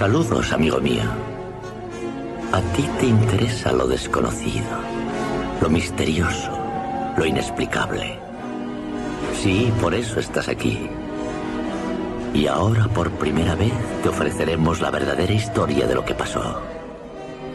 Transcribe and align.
Saludos, 0.00 0.50
amigo 0.54 0.80
mío. 0.80 1.02
A 2.52 2.62
ti 2.74 2.88
te 2.98 3.04
interesa 3.04 3.70
lo 3.70 3.86
desconocido, 3.86 4.64
lo 5.60 5.68
misterioso, 5.68 6.50
lo 7.18 7.26
inexplicable. 7.26 8.18
Sí, 9.42 9.70
por 9.78 9.92
eso 9.92 10.18
estás 10.18 10.48
aquí. 10.48 10.88
Y 12.32 12.46
ahora 12.46 12.88
por 12.88 13.10
primera 13.10 13.54
vez 13.54 13.74
te 14.02 14.08
ofreceremos 14.08 14.80
la 14.80 14.90
verdadera 14.90 15.34
historia 15.34 15.86
de 15.86 15.94
lo 15.94 16.02
que 16.02 16.14
pasó. 16.14 16.62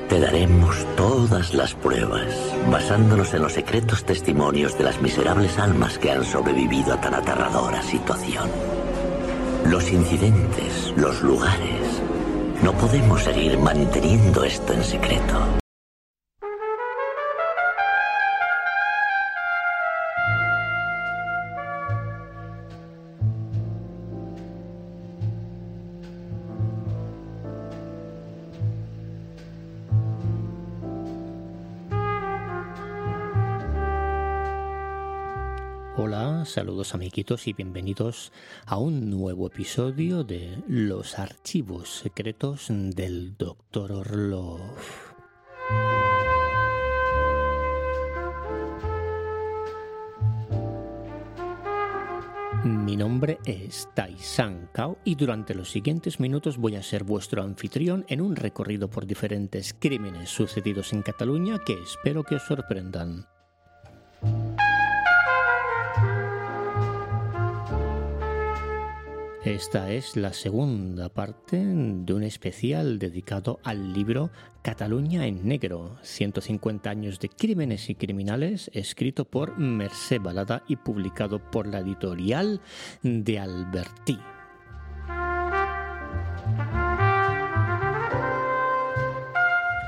Te 0.08 0.20
daremos 0.20 0.86
todas 0.96 1.52
las 1.55 1.73
pruebas, 1.73 2.27
basándonos 2.70 3.34
en 3.34 3.41
los 3.41 3.54
secretos 3.54 4.05
testimonios 4.05 4.77
de 4.77 4.84
las 4.84 5.02
miserables 5.02 5.58
almas 5.58 5.98
que 5.98 6.12
han 6.12 6.23
sobrevivido 6.23 6.94
a 6.94 7.02
tan 7.02 7.16
aterradora 7.16 7.82
situación. 7.82 8.48
Los 9.66 9.91
incidentes, 9.91 10.94
los 10.96 11.23
lugares. 11.23 11.84
No 12.64 12.73
podemos 12.73 13.23
seguir 13.23 13.58
manteniendo 13.58 14.44
esto 14.44 14.73
en 14.73 14.84
secreto. 14.84 15.65
Saludos 36.56 36.95
amiguitos 36.95 37.50
y 37.50 37.53
bienvenidos 37.53 38.31
a 38.66 38.78
un 38.78 39.09
nuevo 39.09 39.48
episodio 39.48 40.23
de 40.23 40.58
Los 40.70 41.20
archivos 41.20 41.89
secretos 41.89 42.67
del 42.70 43.36
Dr. 43.36 43.92
Orlov. 43.92 44.61
Mi 52.64 52.95
nombre 52.95 53.39
es 53.44 53.89
Taisan 53.94 54.70
Kao 54.72 54.98
y 55.03 55.16
durante 55.16 55.53
los 55.56 55.70
siguientes 55.70 56.22
minutos 56.22 56.56
voy 56.56 56.78
a 56.78 56.83
ser 56.83 57.03
vuestro 57.03 57.44
anfitrión 57.44 58.06
en 58.08 58.22
un 58.22 58.38
recorrido 58.38 58.89
por 58.89 59.06
diferentes 59.06 59.76
crímenes 59.78 60.30
sucedidos 60.30 60.94
en 60.94 61.02
Cataluña 61.02 61.59
que 61.66 61.73
espero 61.73 62.23
que 62.23 62.36
os 62.36 62.44
sorprendan. 62.44 63.28
Esta 69.46 69.92
es 69.92 70.16
la 70.16 70.34
segunda 70.34 71.10
parte 71.10 71.64
de 71.64 72.14
un 72.16 72.24
especial 72.24 72.98
dedicado 72.98 73.60
al 73.64 73.94
libro 73.94 74.32
Cataluña 74.64 75.28
en 75.28 75.48
Negro, 75.48 76.00
150 76.02 76.90
años 76.90 77.20
de 77.20 77.30
crímenes 77.30 77.92
y 77.92 77.94
criminales, 77.94 78.72
escrito 78.73 79.26
por 79.26 79.60
Mercé 79.60 80.18
Balada 80.18 80.64
y 80.68 80.78
publicado 80.78 81.52
por 81.52 81.68
la 81.68 81.78
editorial 81.78 82.60
de 83.04 83.38
Alberti. 83.38 84.18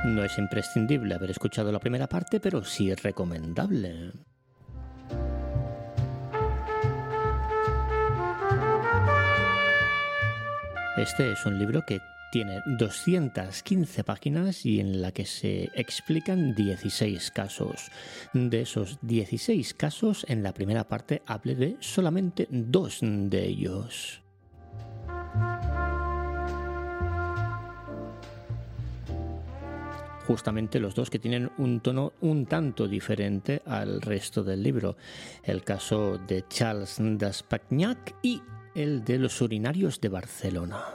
No 0.06 0.24
es 0.24 0.38
imprescindible 0.38 1.16
haber 1.16 1.32
escuchado 1.32 1.72
la 1.72 1.80
primera 1.80 2.08
parte, 2.08 2.40
pero 2.40 2.64
sí 2.64 2.94
recomendable. 2.94 4.12
Este 10.98 11.32
es 11.32 11.46
un 11.46 11.60
libro 11.60 11.86
que 11.86 12.02
tiene 12.32 12.60
215 12.66 14.04
páginas 14.04 14.66
y 14.66 14.80
en 14.80 15.00
la 15.00 15.12
que 15.12 15.28
se 15.28 15.70
explican 15.76 16.56
16 16.56 17.30
casos. 17.30 17.92
De 18.34 18.62
esos 18.62 18.98
16 19.04 19.76
casos, 19.76 20.26
en 20.28 20.42
la 20.42 20.56
primera 20.56 20.88
parte 20.88 21.22
hablé 21.28 21.54
de 21.54 21.78
solamente 21.82 22.48
dos 22.50 23.00
de 23.02 23.46
ellos. 23.46 24.24
justamente 30.26 30.82
los 30.82 30.94
dos 30.94 31.10
que 31.10 31.20
tienen 31.20 31.50
un 31.58 31.80
tono 31.80 32.12
un 32.20 32.48
tanto 32.48 32.86
diferente 32.90 33.62
al 33.66 34.02
resto 34.02 34.44
del 34.44 34.62
libro. 34.62 34.98
El 35.42 35.64
caso 35.64 36.18
de 36.18 36.44
Charles 36.50 36.98
Daspagnac 37.00 38.14
y 38.22 38.42
el 38.78 39.04
de 39.04 39.18
los 39.18 39.42
urinarios 39.42 40.00
de 40.02 40.10
Barcelona. 40.10 40.86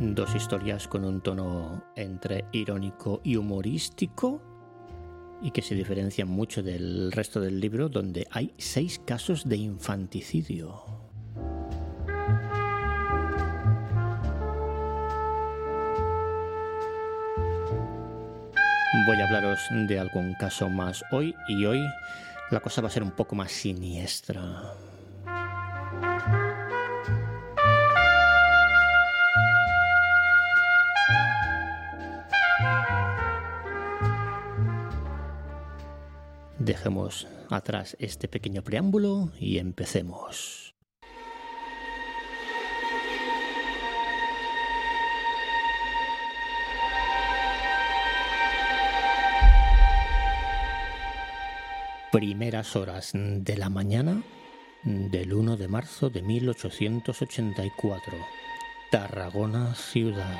Dos 0.00 0.34
historias 0.34 0.88
con 0.88 1.04
un 1.04 1.20
tono 1.20 1.84
entre 1.94 2.46
irónico 2.50 3.20
y 3.22 3.36
humorístico 3.36 4.42
y 5.40 5.52
que 5.52 5.62
se 5.62 5.76
diferencian 5.76 6.26
mucho 6.26 6.64
del 6.64 7.12
resto 7.12 7.40
del 7.40 7.60
libro 7.60 7.88
donde 7.88 8.26
hay 8.32 8.52
seis 8.58 9.00
casos 9.06 9.48
de 9.48 9.58
infanticidio. 9.58 11.07
Voy 19.06 19.20
a 19.20 19.26
hablaros 19.26 19.60
de 19.70 19.98
algún 19.98 20.34
caso 20.34 20.68
más 20.68 21.04
hoy 21.10 21.34
y 21.48 21.64
hoy 21.64 21.80
la 22.50 22.60
cosa 22.60 22.80
va 22.80 22.88
a 22.88 22.90
ser 22.90 23.02
un 23.02 23.10
poco 23.10 23.34
más 23.34 23.52
siniestra. 23.52 24.74
Dejemos 36.58 37.26
atrás 37.50 37.96
este 38.00 38.28
pequeño 38.28 38.62
preámbulo 38.62 39.30
y 39.38 39.58
empecemos. 39.58 40.67
Primeras 52.10 52.74
horas 52.74 53.10
de 53.14 53.56
la 53.56 53.68
mañana 53.68 54.22
del 54.84 55.34
1 55.34 55.56
de 55.56 55.68
marzo 55.68 56.08
de 56.08 56.22
1884, 56.22 58.12
Tarragona 58.90 59.74
ciudad. 59.74 60.38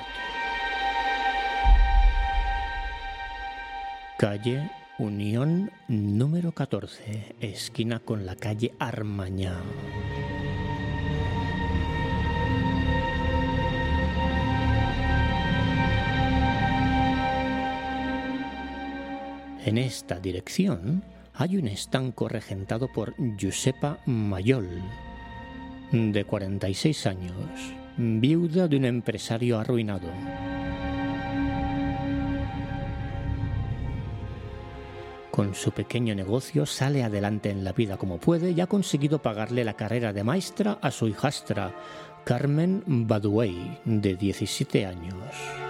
Calle 4.19 4.71
Unión 4.99 5.71
número 5.89 6.53
14, 6.53 7.37
esquina 7.41 8.01
con 8.01 8.25
la 8.25 8.35
calle 8.35 8.73
Armañá. 8.79 9.63
En 19.65 19.77
esta 19.77 20.19
dirección 20.19 21.05
hay 21.39 21.57
un 21.57 21.69
estanco 21.69 22.29
regentado 22.29 22.89
por 22.89 23.15
Giuseppa 23.17 24.01
Mayol, 24.07 24.83
de 25.93 26.25
46 26.25 27.07
años, 27.07 27.33
viuda 27.97 28.67
de 28.67 28.77
un 28.77 28.85
empresario 28.85 29.57
arruinado. 29.61 30.09
Con 35.31 35.55
su 35.55 35.71
pequeño 35.71 36.17
negocio 36.17 36.67
sale 36.67 37.05
adelante 37.05 37.51
en 37.51 37.63
la 37.63 37.73
vida 37.73 37.99
como 37.99 38.19
puede 38.19 38.51
y 38.51 38.61
ha 38.61 38.67
conseguido 38.67 39.23
pagarle 39.23 39.63
la 39.63 39.75
carrera 39.75 40.13
de 40.13 40.25
maestra 40.25 40.81
a 40.83 40.91
su 40.91 41.07
hijastra, 41.07 41.73
Carmen 42.25 42.83
Baduey, 42.85 43.79
de 43.85 44.17
17 44.17 44.87
años. 44.87 45.68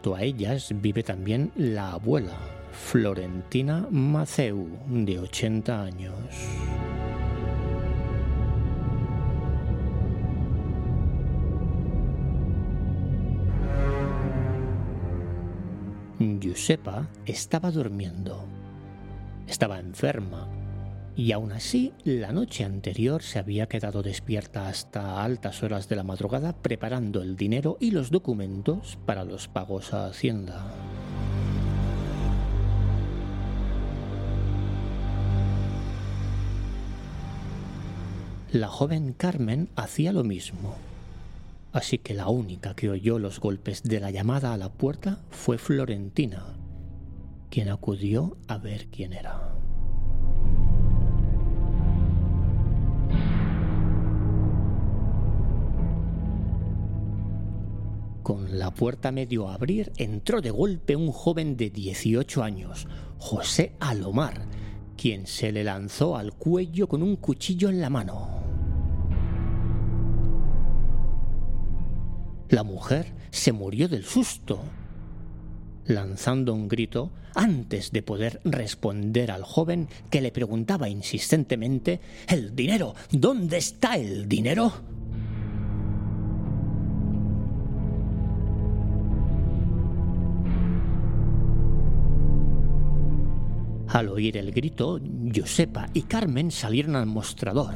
Junto 0.00 0.16
a 0.16 0.22
ellas 0.22 0.72
vive 0.80 1.02
también 1.02 1.52
la 1.56 1.92
abuela, 1.92 2.38
Florentina 2.72 3.86
Maceu, 3.90 4.66
de 4.88 5.18
80 5.18 5.82
años. 5.82 6.14
Giuseppa 16.18 17.06
estaba 17.26 17.70
durmiendo. 17.70 18.46
Estaba 19.46 19.78
enferma 19.78 20.48
y 21.20 21.32
aún 21.32 21.52
así 21.52 21.92
la 22.02 22.32
noche 22.32 22.64
anterior 22.64 23.22
se 23.22 23.38
había 23.38 23.66
quedado 23.66 24.02
despierta 24.02 24.68
hasta 24.68 25.22
altas 25.22 25.62
horas 25.62 25.86
de 25.86 25.94
la 25.96 26.02
madrugada 26.02 26.54
preparando 26.54 27.20
el 27.20 27.36
dinero 27.36 27.76
y 27.78 27.90
los 27.90 28.10
documentos 28.10 28.98
para 29.04 29.24
los 29.24 29.46
pagos 29.46 29.92
a 29.92 30.06
Hacienda. 30.06 30.64
La 38.50 38.68
joven 38.68 39.12
Carmen 39.12 39.68
hacía 39.76 40.14
lo 40.14 40.24
mismo, 40.24 40.74
así 41.74 41.98
que 41.98 42.14
la 42.14 42.28
única 42.28 42.74
que 42.74 42.88
oyó 42.88 43.18
los 43.18 43.40
golpes 43.40 43.82
de 43.82 44.00
la 44.00 44.10
llamada 44.10 44.54
a 44.54 44.56
la 44.56 44.70
puerta 44.70 45.18
fue 45.28 45.58
Florentina, 45.58 46.46
quien 47.50 47.68
acudió 47.68 48.38
a 48.48 48.56
ver 48.56 48.86
quién 48.86 49.12
era. 49.12 49.59
Con 58.30 58.60
la 58.60 58.70
puerta 58.70 59.10
medio 59.10 59.48
a 59.48 59.54
abrir, 59.54 59.90
entró 59.96 60.40
de 60.40 60.52
golpe 60.52 60.94
un 60.94 61.10
joven 61.10 61.56
de 61.56 61.68
18 61.68 62.44
años, 62.44 62.86
José 63.18 63.72
Alomar, 63.80 64.46
quien 64.96 65.26
se 65.26 65.50
le 65.50 65.64
lanzó 65.64 66.16
al 66.16 66.34
cuello 66.34 66.86
con 66.86 67.02
un 67.02 67.16
cuchillo 67.16 67.68
en 67.70 67.80
la 67.80 67.90
mano. 67.90 68.28
La 72.50 72.62
mujer 72.62 73.12
se 73.32 73.50
murió 73.50 73.88
del 73.88 74.04
susto, 74.04 74.60
lanzando 75.86 76.54
un 76.54 76.68
grito 76.68 77.10
antes 77.34 77.90
de 77.90 78.02
poder 78.02 78.40
responder 78.44 79.32
al 79.32 79.42
joven 79.42 79.88
que 80.08 80.20
le 80.20 80.30
preguntaba 80.30 80.88
insistentemente 80.88 82.00
¿El 82.28 82.54
dinero? 82.54 82.94
¿Dónde 83.10 83.58
está 83.58 83.96
el 83.96 84.28
dinero? 84.28 84.72
Al 93.92 94.08
oír 94.08 94.36
el 94.36 94.52
grito, 94.52 95.00
Josepa 95.34 95.88
y 95.92 96.02
Carmen 96.02 96.52
salieron 96.52 96.94
al 96.94 97.06
mostrador. 97.06 97.74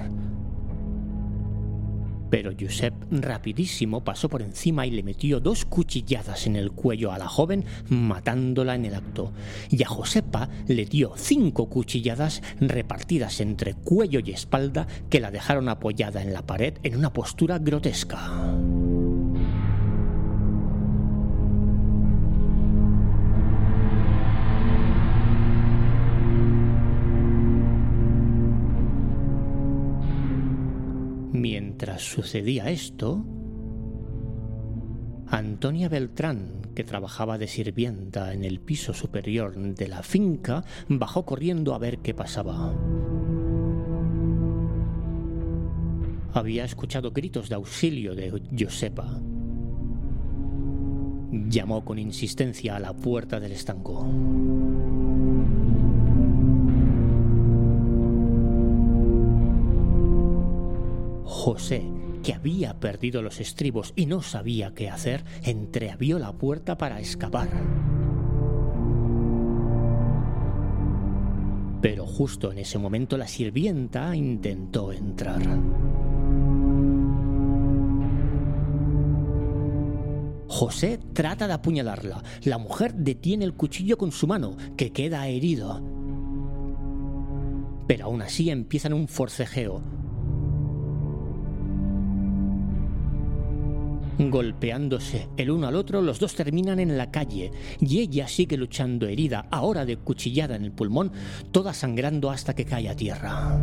Pero 2.31 2.53
Josep 2.59 2.95
rapidísimo 3.11 4.03
pasó 4.05 4.29
por 4.29 4.43
encima 4.43 4.87
y 4.87 4.93
le 4.93 5.03
metió 5.03 5.41
dos 5.41 5.65
cuchilladas 5.65 6.47
en 6.47 6.55
el 6.55 6.71
cuello 6.71 7.13
a 7.13 7.19
la 7.19 7.27
joven, 7.27 7.65
matándola 7.89 8.77
en 8.77 8.85
el 8.85 8.95
acto. 8.95 9.33
Y 9.71 9.83
a 9.83 9.89
Josepa 9.89 10.49
le 10.69 10.85
dio 10.85 11.15
cinco 11.17 11.69
cuchilladas 11.69 12.43
repartidas 12.61 13.41
entre 13.41 13.75
cuello 13.75 14.21
y 14.25 14.31
espalda 14.31 14.87
que 15.11 15.21
la 15.21 15.33
dejaron 15.33 15.69
apoyada 15.69 16.23
en 16.23 16.33
la 16.33 16.43
pared 16.43 16.75
en 16.85 16.97
una 16.97 17.13
postura 17.13 17.59
grotesca. 17.59 18.55
Mientras 31.77 32.03
sucedía 32.03 32.71
esto, 32.71 33.25
Antonia 35.27 35.89
Beltrán, 35.89 36.71
que 36.73 36.85
trabajaba 36.85 37.37
de 37.37 37.49
sirvienta 37.49 38.33
en 38.33 38.45
el 38.45 38.61
piso 38.61 38.95
superior 38.95 39.57
de 39.57 39.89
la 39.89 40.05
finca, 40.05 40.65
bajó 40.87 41.25
corriendo 41.27 41.75
a 41.75 41.79
ver 41.79 41.99
qué 41.99 42.15
pasaba. 42.15 42.73
Había 46.33 46.65
escuchado 46.65 47.11
gritos 47.11 47.49
de 47.49 47.57
auxilio 47.57 48.15
de 48.15 48.31
Josepa. 48.57 49.21
Llamó 51.33 51.85
con 51.85 51.99
insistencia 51.99 52.77
a 52.77 52.79
la 52.79 52.93
puerta 52.93 53.41
del 53.41 53.51
estanco. 53.51 54.07
José, 61.25 61.83
que 62.23 62.35
había 62.35 62.79
perdido 62.81 63.23
los 63.23 63.41
estribos 63.41 63.93
y 63.97 64.07
no 64.07 64.23
sabía 64.23 64.75
qué 64.75 64.91
hacer, 64.91 65.25
entreabrió 65.43 66.19
la 66.19 66.33
puerta 66.33 66.77
para 66.77 67.01
escapar. 67.01 67.49
Pero 71.81 72.07
justo 72.07 72.51
en 72.53 72.59
ese 72.59 72.79
momento 72.79 73.19
la 73.19 73.27
sirvienta 73.27 74.15
intentó 74.17 74.93
entrar. 74.93 75.43
José 80.49 81.01
trata 81.13 81.49
de 81.49 81.53
apuñalarla. 81.53 82.23
La 82.45 82.59
mujer 82.59 82.95
detiene 82.95 83.45
el 83.45 83.55
cuchillo 83.55 83.99
con 83.99 84.13
su 84.13 84.27
mano, 84.27 84.57
que 84.77 84.93
queda 84.93 85.27
herido. 85.27 85.83
Pero 87.87 88.07
aún 88.07 88.23
así 88.23 88.51
empiezan 88.51 88.93
un 88.93 89.09
forcejeo. 89.09 89.83
Golpeándose 94.19 95.29
el 95.37 95.51
uno 95.51 95.67
al 95.67 95.75
otro, 95.75 96.01
los 96.01 96.21
dos 96.21 96.35
terminan 96.35 96.79
en 96.79 96.97
la 96.97 97.11
calle 97.11 97.51
y 97.81 97.99
ella 97.99 98.29
sigue 98.29 98.57
luchando 98.57 99.07
herida, 99.07 99.49
ahora 99.51 99.85
de 99.85 99.97
cuchillada 99.97 100.55
en 100.57 100.65
el 100.65 100.73
pulmón, 100.73 101.13
toda 101.51 101.75
sangrando 101.75 102.31
hasta 102.31 102.55
que 102.55 102.65
cae 102.65 102.89
a 102.89 102.97
tierra. 102.97 103.59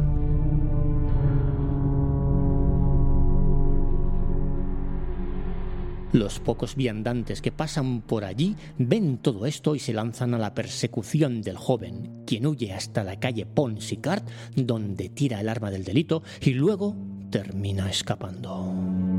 Los 6.11 6.41
pocos 6.41 6.75
viandantes 6.75 7.41
que 7.41 7.53
pasan 7.53 8.01
por 8.01 8.25
allí 8.25 8.57
ven 8.77 9.17
todo 9.17 9.45
esto 9.45 9.75
y 9.75 9.79
se 9.79 9.93
lanzan 9.93 10.33
a 10.33 10.37
la 10.37 10.53
persecución 10.53 11.41
del 11.41 11.55
joven, 11.55 12.23
quien 12.27 12.45
huye 12.45 12.73
hasta 12.73 13.05
la 13.05 13.17
calle 13.17 13.45
Ponsicard, 13.45 14.23
donde 14.53 15.07
tira 15.07 15.39
el 15.39 15.47
arma 15.47 15.71
del 15.71 15.85
delito 15.85 16.21
y 16.41 16.51
luego 16.51 16.97
termina 17.29 17.89
escapando. 17.89 19.10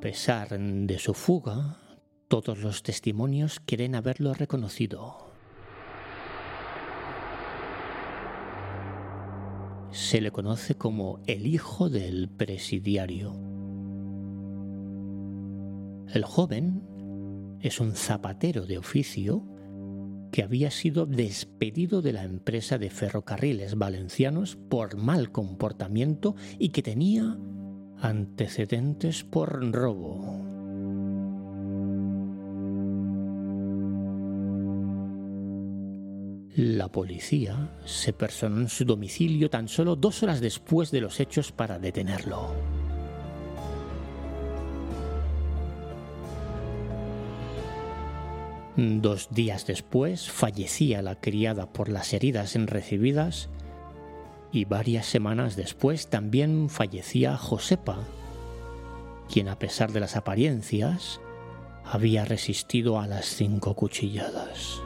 A 0.00 0.02
pesar 0.02 0.58
de 0.58 0.98
su 0.98 1.12
fuga, 1.12 1.76
todos 2.26 2.58
los 2.60 2.82
testimonios 2.82 3.60
quieren 3.60 3.94
haberlo 3.94 4.32
reconocido. 4.32 5.30
Se 9.90 10.22
le 10.22 10.30
conoce 10.30 10.74
como 10.74 11.20
el 11.26 11.46
hijo 11.46 11.90
del 11.90 12.30
presidiario. 12.30 13.34
El 16.14 16.24
joven 16.24 17.58
es 17.60 17.78
un 17.78 17.92
zapatero 17.92 18.64
de 18.64 18.78
oficio 18.78 19.44
que 20.32 20.42
había 20.42 20.70
sido 20.70 21.04
despedido 21.04 22.00
de 22.00 22.14
la 22.14 22.24
empresa 22.24 22.78
de 22.78 22.88
ferrocarriles 22.88 23.76
valencianos 23.76 24.56
por 24.56 24.96
mal 24.96 25.30
comportamiento 25.30 26.36
y 26.58 26.70
que 26.70 26.82
tenía 26.82 27.36
antecedentes 28.00 29.24
por 29.24 29.60
robo. 29.72 30.50
La 36.56 36.88
policía 36.88 37.70
se 37.84 38.12
personó 38.12 38.60
en 38.60 38.68
su 38.68 38.84
domicilio 38.84 39.48
tan 39.48 39.68
solo 39.68 39.96
dos 39.96 40.22
horas 40.22 40.40
después 40.40 40.90
de 40.90 41.00
los 41.00 41.20
hechos 41.20 41.52
para 41.52 41.78
detenerlo. 41.78 42.54
Dos 48.76 49.28
días 49.30 49.66
después 49.66 50.30
fallecía 50.30 51.02
la 51.02 51.20
criada 51.20 51.72
por 51.72 51.88
las 51.88 52.12
heridas 52.14 52.54
recibidas 52.66 53.50
y 54.52 54.64
varias 54.64 55.06
semanas 55.06 55.56
después 55.56 56.08
también 56.08 56.68
fallecía 56.68 57.36
Josepa, 57.36 57.98
quien 59.28 59.48
a 59.48 59.58
pesar 59.58 59.92
de 59.92 60.00
las 60.00 60.16
apariencias 60.16 61.20
había 61.84 62.24
resistido 62.24 63.00
a 63.00 63.06
las 63.06 63.26
cinco 63.26 63.74
cuchilladas. 63.74 64.80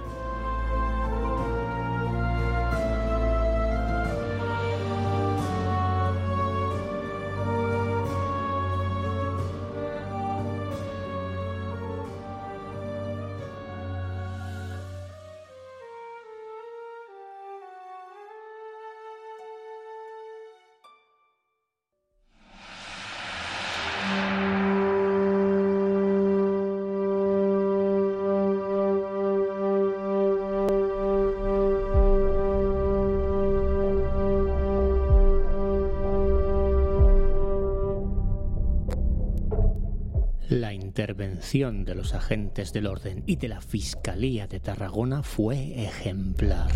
Intervención 41.14 41.84
de 41.84 41.94
los 41.94 42.12
agentes 42.12 42.72
del 42.72 42.88
orden 42.88 43.22
y 43.24 43.36
de 43.36 43.46
la 43.46 43.60
Fiscalía 43.60 44.48
de 44.48 44.58
Tarragona 44.58 45.22
fue 45.22 45.84
ejemplar. 45.84 46.68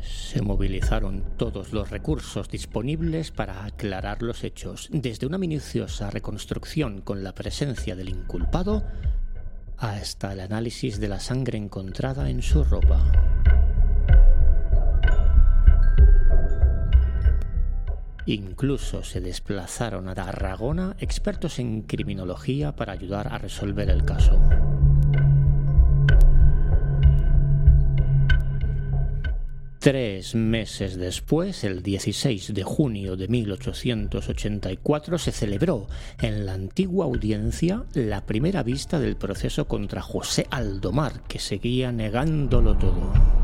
Se 0.00 0.40
movilizaron 0.40 1.36
todos 1.36 1.72
los 1.72 1.90
recursos 1.90 2.48
disponibles 2.48 3.32
para 3.32 3.64
aclarar 3.64 4.22
los 4.22 4.44
hechos, 4.44 4.88
desde 4.92 5.26
una 5.26 5.38
minuciosa 5.38 6.10
reconstrucción 6.10 7.00
con 7.00 7.24
la 7.24 7.34
presencia 7.34 7.96
del 7.96 8.08
inculpado 8.08 8.84
hasta 9.78 10.32
el 10.32 10.38
análisis 10.38 11.00
de 11.00 11.08
la 11.08 11.18
sangre 11.18 11.58
encontrada 11.58 12.30
en 12.30 12.40
su 12.40 12.62
ropa. 12.62 13.41
Incluso 18.26 19.02
se 19.02 19.20
desplazaron 19.20 20.08
a 20.08 20.14
Tarragona 20.14 20.96
expertos 21.00 21.58
en 21.58 21.82
criminología 21.82 22.76
para 22.76 22.92
ayudar 22.92 23.28
a 23.32 23.38
resolver 23.38 23.90
el 23.90 24.04
caso. 24.04 24.40
Tres 29.82 30.36
meses 30.36 30.96
después, 30.96 31.64
el 31.64 31.82
16 31.82 32.54
de 32.54 32.62
junio 32.62 33.16
de 33.16 33.26
1884, 33.26 35.18
se 35.18 35.32
celebró 35.32 35.88
en 36.20 36.46
la 36.46 36.52
antigua 36.52 37.06
audiencia 37.06 37.82
la 37.94 38.24
primera 38.24 38.62
vista 38.62 39.00
del 39.00 39.16
proceso 39.16 39.66
contra 39.66 40.00
José 40.00 40.46
Aldomar, 40.50 41.24
que 41.26 41.40
seguía 41.40 41.90
negándolo 41.90 42.78
todo. 42.78 43.41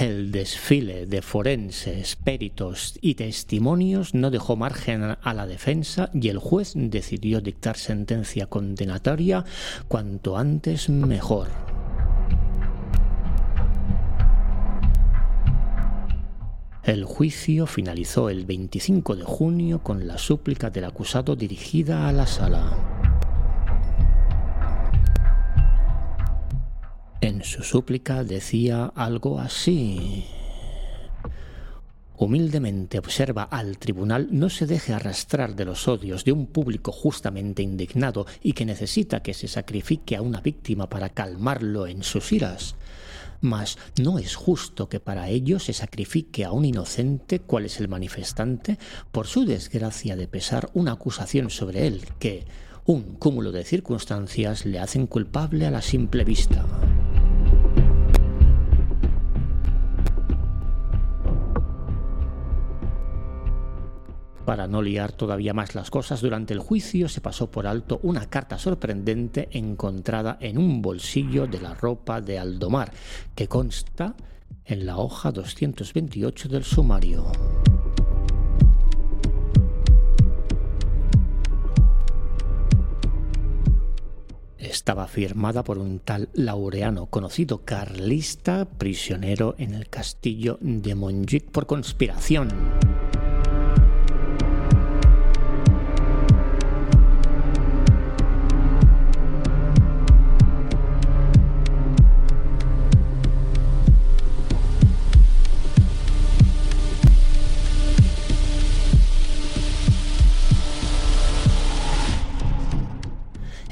El 0.00 0.32
desfile 0.32 1.04
de 1.04 1.20
forenses, 1.20 2.16
peritos 2.16 2.94
y 3.02 3.16
testimonios 3.16 4.14
no 4.14 4.30
dejó 4.30 4.56
margen 4.56 5.18
a 5.20 5.34
la 5.34 5.46
defensa 5.46 6.08
y 6.14 6.30
el 6.30 6.38
juez 6.38 6.72
decidió 6.74 7.42
dictar 7.42 7.76
sentencia 7.76 8.46
condenatoria 8.46 9.44
cuanto 9.88 10.38
antes 10.38 10.88
mejor. 10.88 11.48
El 16.82 17.04
juicio 17.04 17.66
finalizó 17.66 18.30
el 18.30 18.46
25 18.46 19.16
de 19.16 19.24
junio 19.24 19.82
con 19.82 20.06
la 20.06 20.16
súplica 20.16 20.70
del 20.70 20.86
acusado 20.86 21.36
dirigida 21.36 22.08
a 22.08 22.12
la 22.12 22.26
sala. 22.26 22.89
Su 27.42 27.62
súplica 27.62 28.22
decía 28.22 28.92
algo 28.94 29.40
así. 29.40 30.26
Humildemente 32.16 32.98
observa 32.98 33.44
al 33.44 33.78
tribunal 33.78 34.28
no 34.30 34.50
se 34.50 34.66
deje 34.66 34.92
arrastrar 34.92 35.56
de 35.56 35.64
los 35.64 35.88
odios 35.88 36.24
de 36.24 36.32
un 36.32 36.46
público 36.46 36.92
justamente 36.92 37.62
indignado 37.62 38.26
y 38.42 38.52
que 38.52 38.66
necesita 38.66 39.22
que 39.22 39.32
se 39.32 39.48
sacrifique 39.48 40.16
a 40.16 40.22
una 40.22 40.42
víctima 40.42 40.90
para 40.90 41.08
calmarlo 41.08 41.86
en 41.86 42.02
sus 42.02 42.30
iras. 42.32 42.76
Mas 43.40 43.78
no 43.98 44.18
es 44.18 44.36
justo 44.36 44.90
que 44.90 45.00
para 45.00 45.30
ello 45.30 45.58
se 45.58 45.72
sacrifique 45.72 46.44
a 46.44 46.52
un 46.52 46.66
inocente, 46.66 47.40
cual 47.40 47.64
es 47.64 47.80
el 47.80 47.88
manifestante, 47.88 48.78
por 49.12 49.26
su 49.26 49.46
desgracia 49.46 50.14
de 50.14 50.28
pesar 50.28 50.68
una 50.74 50.92
acusación 50.92 51.48
sobre 51.48 51.86
él 51.86 52.02
que, 52.18 52.44
un 52.84 53.14
cúmulo 53.14 53.50
de 53.50 53.64
circunstancias, 53.64 54.66
le 54.66 54.78
hacen 54.78 55.06
culpable 55.06 55.66
a 55.66 55.70
la 55.70 55.80
simple 55.80 56.24
vista. 56.24 56.66
Para 64.44 64.66
no 64.66 64.82
liar 64.82 65.12
todavía 65.12 65.54
más 65.54 65.74
las 65.74 65.90
cosas, 65.90 66.20
durante 66.20 66.54
el 66.54 66.60
juicio 66.60 67.08
se 67.08 67.20
pasó 67.20 67.50
por 67.50 67.66
alto 67.66 68.00
una 68.02 68.28
carta 68.28 68.58
sorprendente 68.58 69.48
encontrada 69.52 70.38
en 70.40 70.58
un 70.58 70.82
bolsillo 70.82 71.46
de 71.46 71.60
la 71.60 71.74
ropa 71.74 72.20
de 72.20 72.38
Aldomar, 72.38 72.92
que 73.34 73.48
consta 73.48 74.14
en 74.64 74.86
la 74.86 74.96
hoja 74.96 75.30
228 75.30 76.48
del 76.48 76.64
sumario. 76.64 77.30
Estaba 84.56 85.06
firmada 85.08 85.64
por 85.64 85.78
un 85.78 85.98
tal 85.98 86.28
Laureano, 86.32 87.06
conocido 87.06 87.64
carlista, 87.64 88.66
prisionero 88.66 89.54
en 89.58 89.74
el 89.74 89.88
castillo 89.88 90.58
de 90.60 90.94
Montjuic 90.94 91.50
por 91.50 91.66
conspiración. 91.66 92.48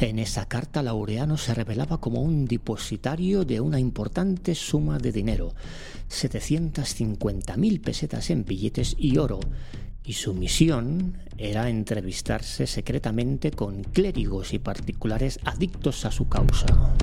En 0.01 0.21
esa 0.21 0.47
carta 0.47 0.81
Laureano 0.81 1.37
se 1.37 1.55
revelaba 1.55 2.01
como 2.01 2.23
un 2.23 2.47
depositario 2.47 3.45
de 3.45 3.61
una 3.61 3.81
importante 3.81 4.55
suma 4.55 4.97
de 4.99 5.11
dinero, 5.11 5.55
750.000 6.09 7.81
pesetas 7.81 8.31
en 8.31 8.45
billetes 8.45 8.95
y 8.97 9.19
oro, 9.19 9.41
y 10.05 10.13
su 10.13 10.35
misión 10.35 11.19
era 11.37 11.69
entrevistarse 11.69 12.69
secretamente 12.69 13.51
con 13.51 13.83
clérigos 13.83 14.55
y 14.55 14.61
particulares 14.61 15.41
adictos 15.43 16.05
a 16.05 16.13
su 16.13 16.29
causa. 16.29 16.95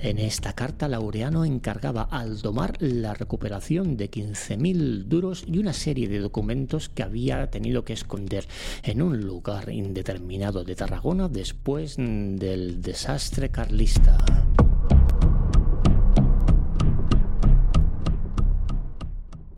En 0.00 0.18
esta 0.18 0.52
carta, 0.52 0.86
Laureano 0.86 1.44
encargaba 1.44 2.02
al 2.02 2.40
domar 2.40 2.76
la 2.78 3.14
recuperación 3.14 3.96
de 3.96 4.08
15.000 4.08 5.04
duros 5.04 5.42
y 5.44 5.58
una 5.58 5.72
serie 5.72 6.08
de 6.08 6.20
documentos 6.20 6.88
que 6.88 7.02
había 7.02 7.50
tenido 7.50 7.84
que 7.84 7.94
esconder 7.94 8.46
en 8.84 9.02
un 9.02 9.20
lugar 9.22 9.70
indeterminado 9.70 10.62
de 10.62 10.76
Tarragona 10.76 11.28
después 11.28 11.96
del 11.96 12.80
desastre 12.80 13.48
carlista. 13.48 14.18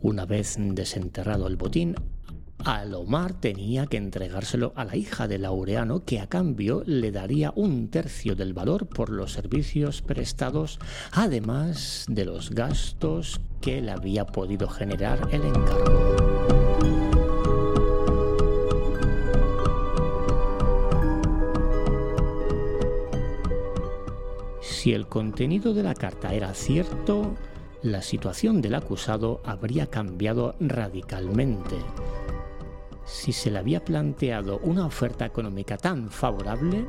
Una 0.01 0.25
vez 0.25 0.57
desenterrado 0.57 1.45
el 1.45 1.57
botín, 1.57 1.93
Alomar 2.65 3.33
tenía 3.33 3.87
que 3.87 3.97
entregárselo 3.97 4.73
a 4.75 4.85
la 4.85 4.95
hija 4.95 5.27
de 5.27 5.39
Laureano, 5.39 6.03
que 6.05 6.19
a 6.19 6.27
cambio 6.27 6.83
le 6.85 7.11
daría 7.11 7.51
un 7.55 7.89
tercio 7.89 8.35
del 8.35 8.53
valor 8.53 8.87
por 8.87 9.09
los 9.09 9.31
servicios 9.33 10.01
prestados, 10.01 10.79
además 11.11 12.05
de 12.07 12.25
los 12.25 12.51
gastos 12.51 13.41
que 13.61 13.81
le 13.81 13.91
había 13.91 14.25
podido 14.25 14.67
generar 14.67 15.27
el 15.31 15.43
encargo. 15.43 16.15
Si 24.61 24.93
el 24.93 25.07
contenido 25.07 25.73
de 25.73 25.83
la 25.83 25.93
carta 25.93 26.33
era 26.33 26.53
cierto, 26.53 27.35
la 27.83 28.01
situación 28.01 28.61
del 28.61 28.75
acusado 28.75 29.41
habría 29.43 29.87
cambiado 29.87 30.55
radicalmente 30.59 31.77
si 33.11 33.33
se 33.33 33.51
le 33.51 33.59
había 33.59 33.83
planteado 33.83 34.59
una 34.63 34.85
oferta 34.85 35.25
económica 35.25 35.77
tan 35.77 36.09
favorable, 36.09 36.85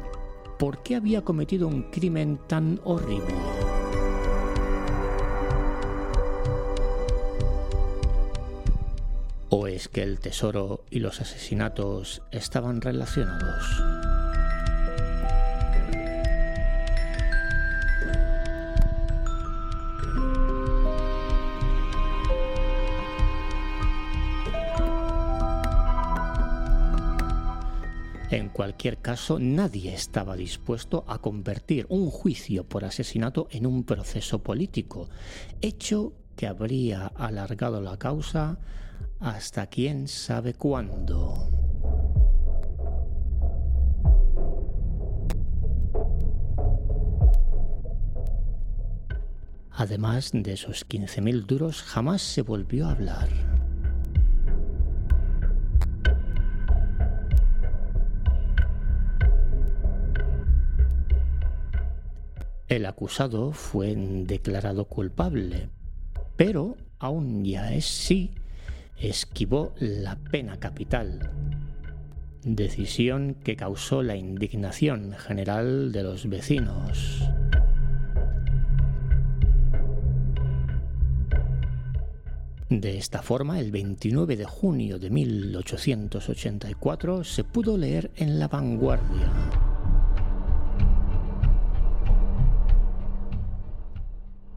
¿por 0.57 0.83
qué 0.83 0.95
había 0.95 1.23
cometido 1.23 1.67
un 1.67 1.91
crimen 1.91 2.39
tan 2.47 2.81
horrible? 2.85 3.35
¿O 9.51 9.67
es 9.67 9.89
que 9.89 10.03
el 10.03 10.21
tesoro 10.21 10.85
y 10.91 11.01
los 11.01 11.21
asesinatos 11.21 12.23
estaban 12.31 12.81
relacionados? 12.81 13.83
En 28.33 28.49
cualquier 28.49 28.97
caso, 28.97 29.39
nadie 29.39 29.93
estaba 29.93 30.37
dispuesto 30.37 31.05
a 31.07 31.19
convertir 31.19 31.85
un 31.91 32.11
juicio 32.11 32.67
por 32.67 32.83
asesinato 32.83 33.47
en 33.51 33.67
un 33.67 33.85
proceso 33.85 34.43
político, 34.43 35.11
hecho 35.61 36.15
que 36.35 36.47
habría 36.47 37.09
alargado 37.09 37.83
la 37.83 37.99
causa 37.99 38.59
hasta 39.21 39.67
quién 39.67 40.09
sabe 40.09 40.55
cuándo. 40.55 41.51
Además 49.73 50.31
de 50.33 50.55
esos 50.55 50.89
15.000 50.89 51.45
duros, 51.45 51.83
jamás 51.83 52.23
se 52.23 52.41
volvió 52.41 52.87
a 52.87 52.93
hablar. 52.93 53.52
El 62.73 62.87
acusado 62.87 63.53
fue 63.53 63.95
declarado 63.95 64.87
culpable, 64.87 65.69
pero 66.37 66.79
aún 66.99 67.45
ya 67.45 67.75
es 67.75 67.85
sí 67.85 68.31
esquivó 68.97 69.75
la 69.79 70.17
pena 70.17 70.59
capital, 70.59 71.31
decisión 72.43 73.37
que 73.45 73.57
causó 73.57 74.03
la 74.03 74.17
indignación 74.17 75.13
general 75.13 75.93
de 75.93 76.03
los 76.03 76.31
vecinos. 76.31 77.29
De 82.71 82.97
esta 82.97 83.21
forma, 83.21 83.61
el 83.61 83.71
29 83.71 84.39
de 84.39 84.47
junio 84.47 84.99
de 84.99 85.11
1884 85.11 87.23
se 87.23 87.45
pudo 87.45 87.77
leer 87.77 88.11
en 88.17 88.39
La 88.39 88.49
Vanguardia. 88.49 89.31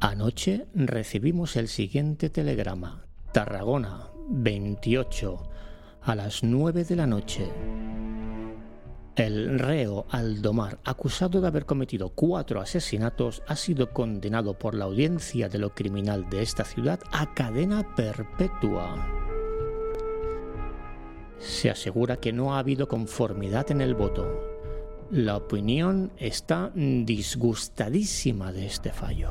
Anoche 0.05 0.67
recibimos 0.75 1.55
el 1.55 1.67
siguiente 1.67 2.29
telegrama. 2.29 3.07
Tarragona, 3.31 4.11
28, 4.29 5.43
a 6.03 6.13
las 6.13 6.43
9 6.43 6.83
de 6.83 6.95
la 6.95 7.07
noche. 7.07 7.51
El 9.15 9.57
reo 9.57 10.05
Aldomar, 10.11 10.77
acusado 10.83 11.41
de 11.41 11.47
haber 11.47 11.65
cometido 11.65 12.09
cuatro 12.09 12.61
asesinatos, 12.61 13.41
ha 13.47 13.55
sido 13.55 13.93
condenado 13.93 14.59
por 14.59 14.75
la 14.75 14.85
audiencia 14.85 15.49
de 15.49 15.57
lo 15.57 15.73
criminal 15.73 16.29
de 16.29 16.43
esta 16.43 16.65
ciudad 16.65 16.99
a 17.11 17.33
cadena 17.33 17.95
perpetua. 17.95 19.07
Se 21.39 21.71
asegura 21.71 22.17
que 22.17 22.31
no 22.31 22.53
ha 22.53 22.59
habido 22.59 22.87
conformidad 22.87 23.71
en 23.71 23.81
el 23.81 23.95
voto. 23.95 24.54
La 25.11 25.37
opinión 25.37 26.11
está 26.17 26.71
disgustadísima 26.73 28.51
de 28.51 28.65
este 28.65 28.91
fallo. 28.91 29.29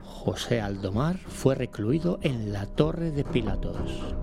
José 0.00 0.62
Aldomar 0.62 1.18
fue 1.18 1.54
recluido 1.54 2.18
en 2.22 2.54
la 2.54 2.64
Torre 2.64 3.10
de 3.10 3.24
Pilatos. 3.24 4.14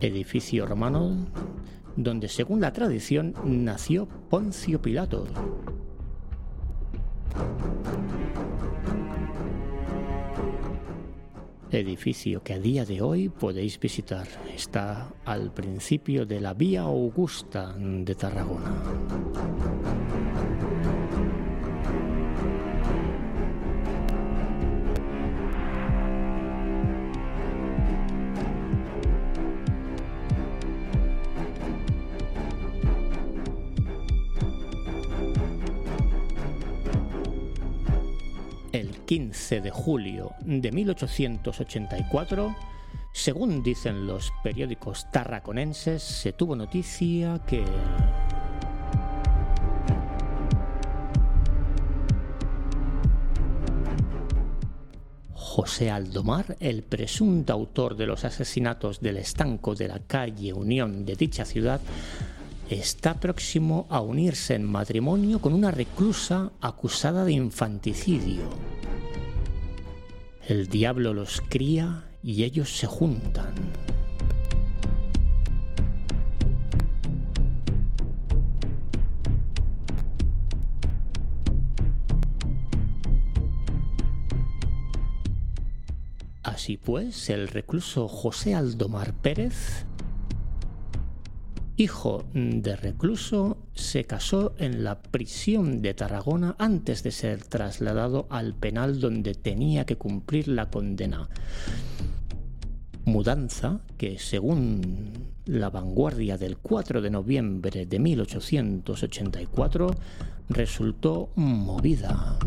Edificio 0.00 0.66
romano 0.66 1.28
donde 1.96 2.28
según 2.28 2.60
la 2.60 2.72
tradición 2.72 3.34
nació 3.44 4.06
Poncio 4.28 4.80
Pilato. 4.80 5.26
Edificio 11.70 12.42
que 12.42 12.54
a 12.54 12.58
día 12.58 12.84
de 12.84 13.02
hoy 13.02 13.28
podéis 13.28 13.80
visitar. 13.80 14.28
Está 14.54 15.12
al 15.24 15.52
principio 15.52 16.24
de 16.24 16.40
la 16.40 16.54
Vía 16.54 16.82
Augusta 16.82 17.74
de 17.76 18.14
Tarragona. 18.14 18.72
15 39.14 39.60
de 39.60 39.70
julio 39.70 40.32
de 40.44 40.72
1884, 40.72 42.56
según 43.12 43.62
dicen 43.62 44.08
los 44.08 44.32
periódicos 44.42 45.08
tarraconenses, 45.12 46.02
se 46.02 46.32
tuvo 46.32 46.56
noticia 46.56 47.40
que... 47.46 47.62
José 55.32 55.92
Aldomar, 55.92 56.56
el 56.58 56.82
presunto 56.82 57.52
autor 57.52 57.96
de 57.96 58.06
los 58.06 58.24
asesinatos 58.24 59.00
del 59.00 59.18
estanco 59.18 59.76
de 59.76 59.86
la 59.86 60.00
calle 60.00 60.52
Unión 60.52 61.06
de 61.06 61.14
dicha 61.14 61.44
ciudad, 61.44 61.80
está 62.68 63.14
próximo 63.14 63.86
a 63.90 64.00
unirse 64.00 64.56
en 64.56 64.64
matrimonio 64.64 65.38
con 65.38 65.52
una 65.52 65.70
reclusa 65.70 66.50
acusada 66.60 67.24
de 67.24 67.30
infanticidio. 67.30 68.42
El 70.46 70.68
diablo 70.68 71.14
los 71.14 71.40
cría 71.40 72.04
y 72.22 72.44
ellos 72.44 72.76
se 72.76 72.86
juntan. 72.86 73.54
Así 86.42 86.76
pues, 86.76 87.30
el 87.30 87.48
recluso 87.48 88.06
José 88.06 88.54
Aldomar 88.54 89.14
Pérez 89.14 89.86
hijo 91.76 92.24
de 92.34 92.76
recluso, 92.76 93.58
se 93.74 94.04
casó 94.04 94.54
en 94.58 94.84
la 94.84 95.02
prisión 95.02 95.82
de 95.82 95.94
Tarragona 95.94 96.54
antes 96.58 97.02
de 97.02 97.10
ser 97.10 97.42
trasladado 97.44 98.26
al 98.30 98.54
penal 98.54 99.00
donde 99.00 99.34
tenía 99.34 99.84
que 99.84 99.96
cumplir 99.96 100.46
la 100.48 100.70
condena. 100.70 101.28
Mudanza 103.04 103.80
que, 103.98 104.18
según 104.18 105.12
la 105.46 105.68
vanguardia 105.68 106.38
del 106.38 106.56
4 106.56 107.02
de 107.02 107.10
noviembre 107.10 107.86
de 107.86 107.98
1884, 107.98 109.90
resultó 110.48 111.30
movida. 111.34 112.38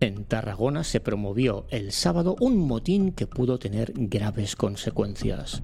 En 0.00 0.24
Tarragona 0.24 0.84
se 0.84 1.00
promovió 1.00 1.66
el 1.70 1.92
sábado 1.92 2.36
un 2.40 2.58
motín 2.58 3.12
que 3.12 3.26
pudo 3.26 3.58
tener 3.58 3.92
graves 3.94 4.56
consecuencias. 4.56 5.62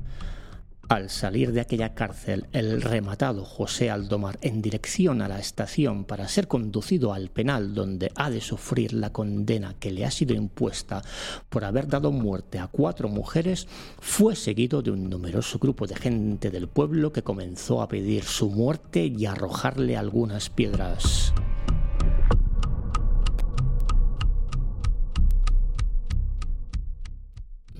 Al 0.91 1.09
salir 1.09 1.53
de 1.53 1.61
aquella 1.61 1.95
cárcel, 1.95 2.49
el 2.51 2.83
rematado 2.83 3.45
José 3.45 3.91
Aldomar 3.91 4.41
en 4.43 4.61
dirección 4.61 5.23
a 5.23 5.29
la 5.29 5.39
estación 5.39 6.05
para 6.05 6.27
ser 6.27 6.49
conducido 6.49 7.13
al 7.13 7.31
penal 7.31 7.75
donde 7.75 8.11
ha 8.17 8.29
de 8.29 8.41
sufrir 8.41 8.93
la 8.93 9.13
condena 9.13 9.77
que 9.79 9.93
le 9.93 10.05
ha 10.05 10.11
sido 10.11 10.35
impuesta 10.35 11.01
por 11.49 11.65
haber 11.65 11.87
dado 11.87 12.11
muerte 12.11 12.59
a 12.59 12.67
cuatro 12.67 13.09
mujeres, 13.09 13.69
fue 14.01 14.35
seguido 14.35 14.83
de 14.83 14.91
un 14.91 15.09
numeroso 15.09 15.61
grupo 15.61 15.87
de 15.87 15.95
gente 15.95 16.51
del 16.51 16.67
pueblo 16.67 17.13
que 17.13 17.23
comenzó 17.23 17.83
a 17.83 17.89
pedir 17.89 18.25
su 18.25 18.51
muerte 18.51 19.07
y 19.07 19.27
a 19.27 19.33
arrojarle 19.33 19.97
algunas 19.97 20.51
piedras. 20.51 21.33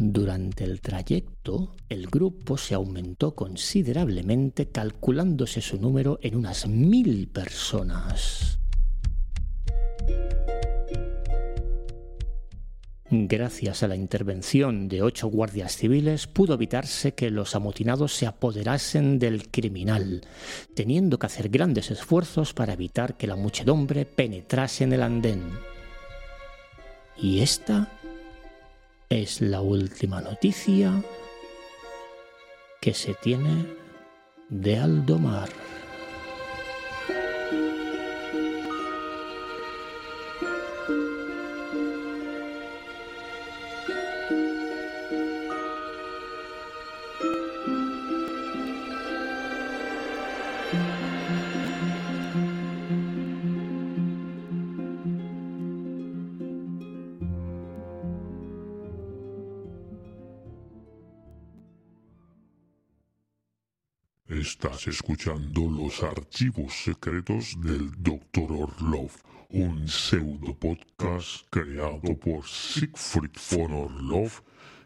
Durante 0.03 0.65
el 0.65 0.81
trayecto, 0.81 1.77
el 1.91 2.07
grupo 2.07 2.57
se 2.57 2.75
aumentó 2.75 3.35
considerablemente, 3.35 4.71
calculándose 4.71 5.61
su 5.61 5.79
número 5.79 6.19
en 6.23 6.37
unas 6.37 6.67
mil 6.67 7.29
personas. 7.29 8.59
Gracias 13.11 13.83
a 13.83 13.89
la 13.89 13.97
intervención 13.97 14.89
de 14.89 15.03
ocho 15.03 15.29
guardias 15.29 15.77
civiles 15.77 16.27
pudo 16.27 16.55
evitarse 16.55 17.13
que 17.13 17.29
los 17.29 17.55
amotinados 17.55 18.15
se 18.15 18.27
apoderasen 18.27 19.19
del 19.19 19.51
criminal, 19.51 20.23
teniendo 20.75 21.19
que 21.19 21.27
hacer 21.27 21.51
grandes 21.51 21.91
esfuerzos 21.91 22.55
para 22.55 22.73
evitar 22.73 23.19
que 23.19 23.27
la 23.27 23.37
muchedumbre 23.37 24.07
penetrase 24.07 24.85
en 24.85 24.95
el 24.95 25.03
andén. 25.03 25.43
Y 27.19 27.41
esta 27.41 28.00
es 29.11 29.41
la 29.41 29.61
última 29.61 30.21
noticia 30.21 31.03
que 32.81 32.95
se 32.95 33.15
tiene 33.15 33.67
de 34.49 34.79
Aldomar. 34.79 35.49
Estás 64.63 64.89
escuchando 64.89 65.71
los 65.71 66.03
archivos 66.03 66.85
secretos 66.85 67.57
del 67.63 67.91
Dr. 67.97 68.53
Orlov, 68.53 69.11
un 69.49 69.89
pseudo 69.89 70.55
podcast 70.55 71.47
creado 71.49 72.15
por 72.21 72.47
Siegfried 72.47 73.31
von 73.51 73.73
Orlov 73.73 74.31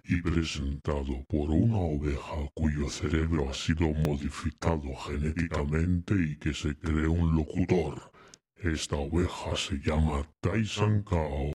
y 0.05 0.23
presentado 0.23 1.25
por 1.29 1.51
una 1.51 1.79
oveja 1.79 2.49
cuyo 2.55 2.89
cerebro 2.89 3.51
ha 3.51 3.53
sido 3.53 3.93
modificado 4.07 4.95
genéticamente 5.09 6.15
y 6.15 6.37
que 6.37 6.55
se 6.55 6.77
cree 6.77 7.09
un 7.09 7.35
locutor. 7.35 8.13
Esta 8.55 8.95
oveja 8.95 9.57
se 9.57 9.81
llama 9.81 10.25
Tyson 10.41 11.03
Kao. 11.03 11.53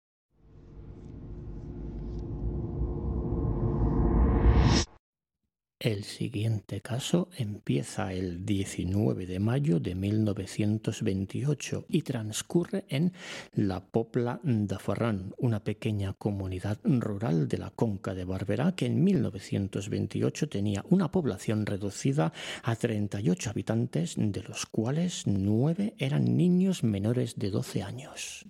El 5.80 6.06
siguiente 6.06 6.82
caso 6.82 7.30
empieza 7.38 8.12
el 8.12 8.48
19 8.48 9.28
de 9.28 9.40
mayo 9.40 9.80
de 9.80 9.94
1928 9.94 11.86
y 11.88 12.02
transcurre 12.02 12.86
en 12.90 13.14
La 13.54 13.86
Popla 13.86 14.40
de 14.42 14.80
Ferran, 14.80 15.36
una 15.38 15.64
pequeña 15.64 16.14
comunidad 16.14 16.80
rural 16.84 17.48
de 17.48 17.60
la 17.60 17.70
Conca 17.70 18.16
de 18.16 18.26
Barberá 18.26 18.72
que 18.72 18.88
en 18.88 19.04
1928 19.04 20.50
tenía 20.50 20.84
una 20.90 21.12
población 21.12 21.68
reducida 21.68 22.34
a 22.64 22.76
38 22.76 23.52
habitantes, 23.52 24.16
de 24.18 24.42
los 24.42 24.66
cuales 24.66 25.28
9 25.28 25.94
eran 26.00 26.36
niños 26.36 26.84
menores 26.84 27.36
de 27.36 27.52
12 27.52 27.84
años. 27.84 28.48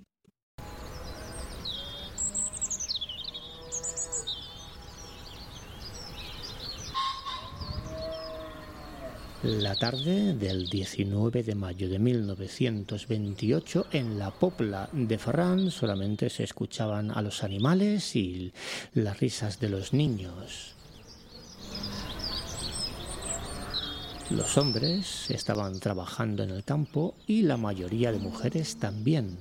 La 9.44 9.76
tarde 9.76 10.34
del 10.34 10.68
19 10.68 11.44
de 11.44 11.54
mayo 11.54 11.88
de 11.88 12.00
1928, 12.00 13.86
en 13.92 14.18
la 14.18 14.32
popla 14.32 14.90
de 14.92 15.20
Ferran 15.20 15.70
solamente 15.70 16.32
se 16.32 16.44
escuchaban 16.44 17.12
a 17.12 17.22
los 17.22 17.44
animales 17.44 18.16
y 18.16 18.52
las 18.96 19.20
risas 19.20 19.60
de 19.60 19.70
los 19.70 19.94
niños. 19.94 20.74
Los 24.32 24.58
hombres 24.58 25.30
estaban 25.30 25.80
trabajando 25.80 26.42
en 26.42 26.50
el 26.50 26.64
campo 26.64 27.14
y 27.28 27.44
la 27.44 27.58
mayoría 27.58 28.12
de 28.12 28.18
mujeres 28.18 28.78
también. 28.78 29.38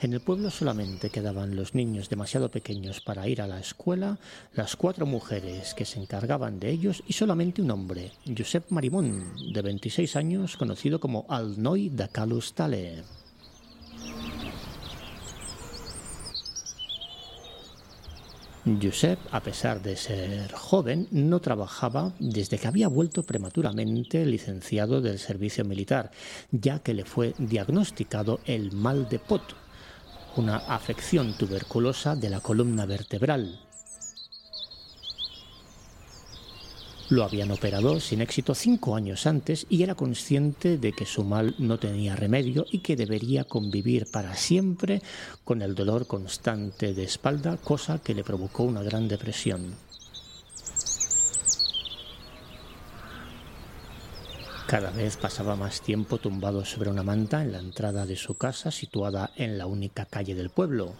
En 0.00 0.12
el 0.12 0.20
pueblo 0.20 0.48
solamente 0.50 1.10
quedaban 1.10 1.56
los 1.56 1.74
niños 1.74 2.08
demasiado 2.08 2.52
pequeños 2.52 3.00
para 3.00 3.26
ir 3.26 3.42
a 3.42 3.48
la 3.48 3.58
escuela, 3.58 4.18
las 4.54 4.76
cuatro 4.76 5.06
mujeres 5.06 5.74
que 5.74 5.84
se 5.84 6.00
encargaban 6.00 6.60
de 6.60 6.70
ellos 6.70 7.02
y 7.08 7.14
solamente 7.14 7.62
un 7.62 7.72
hombre, 7.72 8.12
Josep 8.24 8.70
Marimón, 8.70 9.34
de 9.52 9.60
26 9.60 10.14
años, 10.14 10.56
conocido 10.56 11.00
como 11.00 11.26
Alnoy 11.28 11.90
da 11.90 12.06
Calustale. 12.06 13.02
Josep, 18.80 19.18
a 19.32 19.40
pesar 19.40 19.82
de 19.82 19.96
ser 19.96 20.52
joven, 20.52 21.08
no 21.10 21.40
trabajaba 21.40 22.12
desde 22.20 22.58
que 22.58 22.68
había 22.68 22.86
vuelto 22.86 23.24
prematuramente 23.24 24.24
licenciado 24.26 25.00
del 25.00 25.18
servicio 25.18 25.64
militar, 25.64 26.12
ya 26.52 26.78
que 26.78 26.94
le 26.94 27.04
fue 27.04 27.34
diagnosticado 27.38 28.38
el 28.44 28.70
mal 28.72 29.08
de 29.08 29.18
Pot, 29.18 29.67
una 30.38 30.58
afección 30.58 31.36
tuberculosa 31.36 32.14
de 32.14 32.30
la 32.30 32.40
columna 32.40 32.86
vertebral. 32.86 33.60
Lo 37.10 37.24
habían 37.24 37.50
operado 37.50 38.00
sin 38.00 38.20
éxito 38.20 38.54
cinco 38.54 38.94
años 38.94 39.26
antes 39.26 39.66
y 39.70 39.82
era 39.82 39.94
consciente 39.94 40.76
de 40.76 40.92
que 40.92 41.06
su 41.06 41.24
mal 41.24 41.54
no 41.58 41.78
tenía 41.78 42.14
remedio 42.14 42.66
y 42.70 42.80
que 42.80 42.96
debería 42.96 43.44
convivir 43.44 44.06
para 44.10 44.36
siempre 44.36 45.02
con 45.42 45.62
el 45.62 45.74
dolor 45.74 46.06
constante 46.06 46.92
de 46.92 47.04
espalda, 47.04 47.56
cosa 47.56 47.98
que 47.98 48.14
le 48.14 48.24
provocó 48.24 48.64
una 48.64 48.82
gran 48.82 49.08
depresión. 49.08 49.74
Cada 54.68 54.90
vez 54.90 55.16
pasaba 55.16 55.56
más 55.56 55.80
tiempo 55.80 56.18
tumbado 56.18 56.62
sobre 56.62 56.90
una 56.90 57.02
manta 57.02 57.42
en 57.42 57.52
la 57.52 57.58
entrada 57.58 58.04
de 58.04 58.16
su 58.16 58.36
casa 58.36 58.70
situada 58.70 59.30
en 59.34 59.56
la 59.56 59.64
única 59.64 60.04
calle 60.04 60.34
del 60.34 60.50
pueblo. 60.50 60.92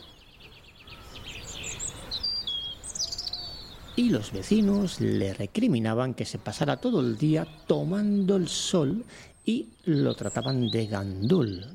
Y 3.94 4.08
los 4.08 4.32
vecinos 4.32 5.02
le 5.02 5.34
recriminaban 5.34 6.14
que 6.14 6.24
se 6.24 6.38
pasara 6.38 6.78
todo 6.78 7.02
el 7.02 7.18
día 7.18 7.46
tomando 7.66 8.36
el 8.36 8.48
sol 8.48 9.04
y 9.44 9.68
lo 9.84 10.14
trataban 10.14 10.70
de 10.70 10.86
gandul. 10.86 11.66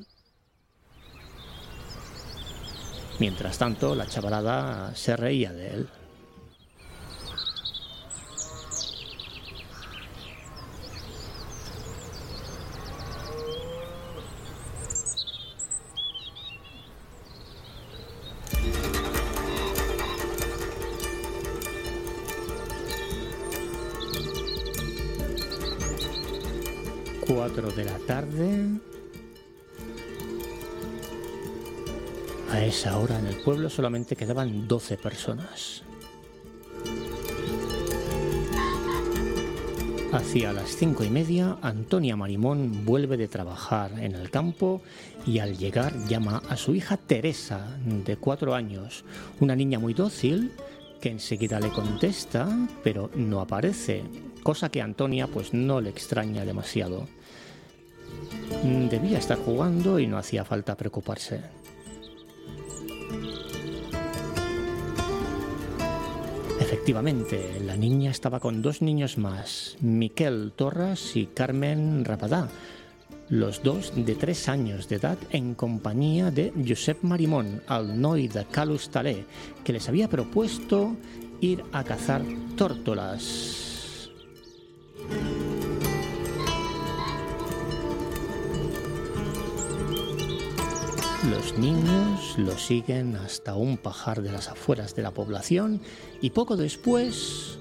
Mientras 3.20 3.56
tanto, 3.56 3.94
la 3.94 4.08
chavalada 4.08 4.96
se 4.96 5.16
reía 5.16 5.52
de 5.52 5.74
él. 5.74 5.88
De 27.70 27.84
la 27.84 27.98
tarde. 27.98 28.80
A 32.50 32.64
esa 32.64 32.98
hora 32.98 33.18
en 33.18 33.26
el 33.26 33.36
pueblo 33.42 33.68
solamente 33.70 34.16
quedaban 34.16 34.68
12 34.68 34.96
personas. 34.98 35.82
Hacia 40.12 40.52
las 40.52 40.76
cinco 40.76 41.02
y 41.02 41.10
media, 41.10 41.58
Antonia 41.60 42.14
Marimón 42.14 42.84
vuelve 42.84 43.16
de 43.16 43.26
trabajar 43.26 43.98
en 43.98 44.14
el 44.14 44.30
campo 44.30 44.80
y 45.26 45.40
al 45.40 45.58
llegar 45.58 45.92
llama 46.06 46.40
a 46.48 46.56
su 46.56 46.74
hija 46.76 46.96
Teresa, 46.96 47.76
de 47.84 48.16
cuatro 48.16 48.54
años, 48.54 49.04
una 49.40 49.56
niña 49.56 49.80
muy 49.80 49.92
dócil 49.92 50.52
que 51.00 51.08
enseguida 51.08 51.58
le 51.58 51.70
contesta, 51.70 52.48
pero 52.84 53.10
no 53.16 53.40
aparece, 53.40 54.04
cosa 54.44 54.68
que 54.68 54.80
a 54.80 54.84
Antonia 54.84 55.26
pues 55.26 55.52
no 55.52 55.80
le 55.80 55.90
extraña 55.90 56.44
demasiado. 56.44 57.08
Mm, 58.62 58.88
debía 58.88 59.18
estar 59.18 59.38
jugando 59.38 59.98
y 59.98 60.06
no 60.06 60.18
hacía 60.18 60.44
falta 60.44 60.76
preocuparse. 60.76 61.40
Efectivamente, 66.60 67.60
la 67.64 67.76
niña 67.76 68.10
estaba 68.10 68.40
con 68.40 68.62
dos 68.62 68.80
niños 68.80 69.18
más, 69.18 69.76
Miquel 69.80 70.52
Torras 70.56 71.14
y 71.14 71.26
Carmen 71.26 72.04
Rapadá, 72.04 72.48
los 73.28 73.62
dos 73.62 73.92
de 73.94 74.14
tres 74.14 74.48
años 74.48 74.88
de 74.88 74.96
edad 74.96 75.18
en 75.30 75.54
compañía 75.54 76.30
de 76.30 76.52
Josep 76.66 77.02
Marimón, 77.02 77.62
al 77.66 78.00
noi 78.00 78.28
de 78.28 78.44
Calus 78.46 78.90
que 79.64 79.72
les 79.72 79.88
había 79.88 80.08
propuesto 80.08 80.96
ir 81.40 81.64
a 81.72 81.84
cazar 81.84 82.22
tórtolas. 82.56 84.10
Los 91.30 91.56
niños 91.58 92.36
lo 92.36 92.58
siguen 92.58 93.16
hasta 93.16 93.54
un 93.54 93.78
pajar 93.78 94.20
de 94.20 94.30
las 94.30 94.48
afueras 94.48 94.94
de 94.94 95.02
la 95.02 95.12
población 95.12 95.80
y 96.20 96.30
poco 96.30 96.56
después 96.56 97.58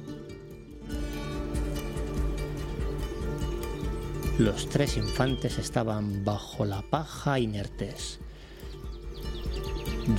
los 4.38 4.67
tres 4.67 4.97
infantes 4.97 5.60
estaban 5.60 6.26
bajo 6.26 6.65
la 6.65 6.82
paja 6.82 7.39
inertes. 7.39 8.19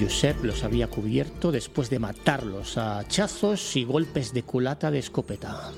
Josep 0.00 0.42
los 0.42 0.64
había 0.64 0.88
cubierto 0.88 1.52
después 1.52 1.90
de 1.90 1.98
matarlos 1.98 2.78
a 2.78 2.98
hachazos 2.98 3.76
y 3.76 3.84
golpes 3.84 4.32
de 4.32 4.42
culata 4.42 4.90
de 4.90 5.00
escopeta. 5.00 5.70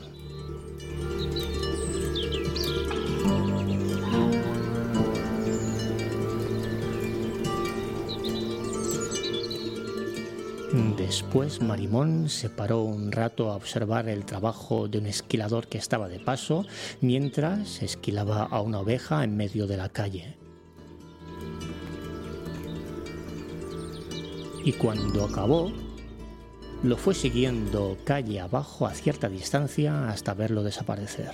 Después 11.16 11.62
Marimón 11.62 12.29
se 12.29 12.50
paró 12.50 12.83
un 12.83 13.11
rato 13.11 13.50
a 13.50 13.57
observar 13.57 14.07
el 14.07 14.26
trabajo 14.26 14.87
de 14.87 14.98
un 14.98 15.07
esquilador 15.07 15.66
que 15.66 15.79
estaba 15.79 16.09
de 16.09 16.20
paso 16.20 16.66
mientras 17.00 17.83
esquilaba 17.83 18.42
a 18.42 18.61
una 18.61 18.81
oveja 18.81 19.24
en 19.24 19.35
medio 19.35 19.66
de 19.66 19.79
la 19.79 19.88
calle. 19.88 20.37
Y 24.62 24.72
cuando 24.72 25.24
acabó, 25.24 25.72
lo 26.83 26.98
fue 26.98 27.14
siguiendo 27.14 27.96
calle 28.05 28.38
abajo 28.38 28.87
a 28.87 28.92
cierta 28.92 29.31
distancia 29.31 30.11
hasta 30.11 30.35
verlo 30.35 30.62
desaparecer. 30.62 31.33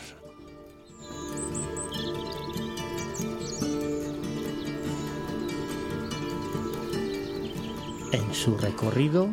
En 8.12 8.32
su 8.32 8.56
recorrido, 8.56 9.30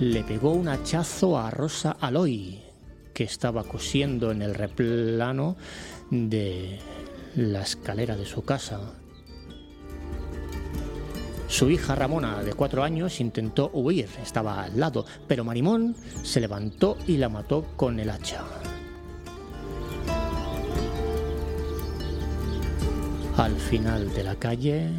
le 0.00 0.24
pegó 0.24 0.52
un 0.52 0.68
hachazo 0.68 1.38
a 1.38 1.50
Rosa 1.50 1.96
Aloy, 2.00 2.60
que 3.12 3.24
estaba 3.24 3.62
cosiendo 3.64 4.32
en 4.32 4.42
el 4.42 4.54
replano 4.54 5.56
de 6.10 6.78
la 7.36 7.62
escalera 7.62 8.16
de 8.16 8.26
su 8.26 8.44
casa. 8.44 8.80
Su 11.46 11.70
hija 11.70 11.94
Ramona, 11.94 12.42
de 12.42 12.54
cuatro 12.54 12.82
años, 12.82 13.20
intentó 13.20 13.70
huir, 13.72 14.08
estaba 14.20 14.64
al 14.64 14.80
lado, 14.80 15.06
pero 15.28 15.44
Marimón 15.44 15.94
se 16.24 16.40
levantó 16.40 16.96
y 17.06 17.16
la 17.16 17.28
mató 17.28 17.64
con 17.76 18.00
el 18.00 18.10
hacha. 18.10 18.42
Al 23.36 23.54
final 23.56 24.12
de 24.14 24.24
la 24.24 24.34
calle 24.36 24.90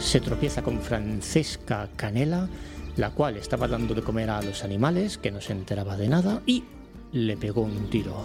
se 0.00 0.20
tropieza 0.20 0.62
con 0.62 0.80
Francesca 0.80 1.88
Canela, 1.94 2.48
la 2.96 3.10
cual 3.10 3.36
estaba 3.36 3.68
dando 3.68 3.94
de 3.94 4.02
comer 4.02 4.30
a 4.30 4.42
los 4.42 4.64
animales, 4.64 5.18
que 5.18 5.30
no 5.30 5.40
se 5.40 5.52
enteraba 5.52 5.96
de 5.96 6.08
nada, 6.08 6.42
y 6.46 6.64
le 7.12 7.36
pegó 7.36 7.60
un 7.60 7.88
tiro. 7.90 8.16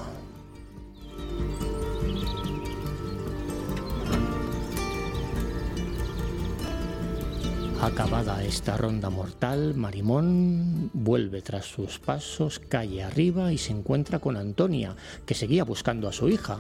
Acabada 7.81 8.43
esta 8.43 8.77
ronda 8.77 9.09
mortal, 9.09 9.75
Marimón 9.75 10.89
vuelve 10.93 11.41
tras 11.41 11.65
sus 11.65 11.99
pasos, 11.99 12.59
calle 12.59 13.03
arriba 13.03 13.51
y 13.51 13.57
se 13.57 13.73
encuentra 13.73 14.19
con 14.19 14.37
Antonia, 14.37 14.95
que 15.25 15.35
seguía 15.35 15.65
buscando 15.65 16.07
a 16.07 16.13
su 16.13 16.29
hija. 16.29 16.57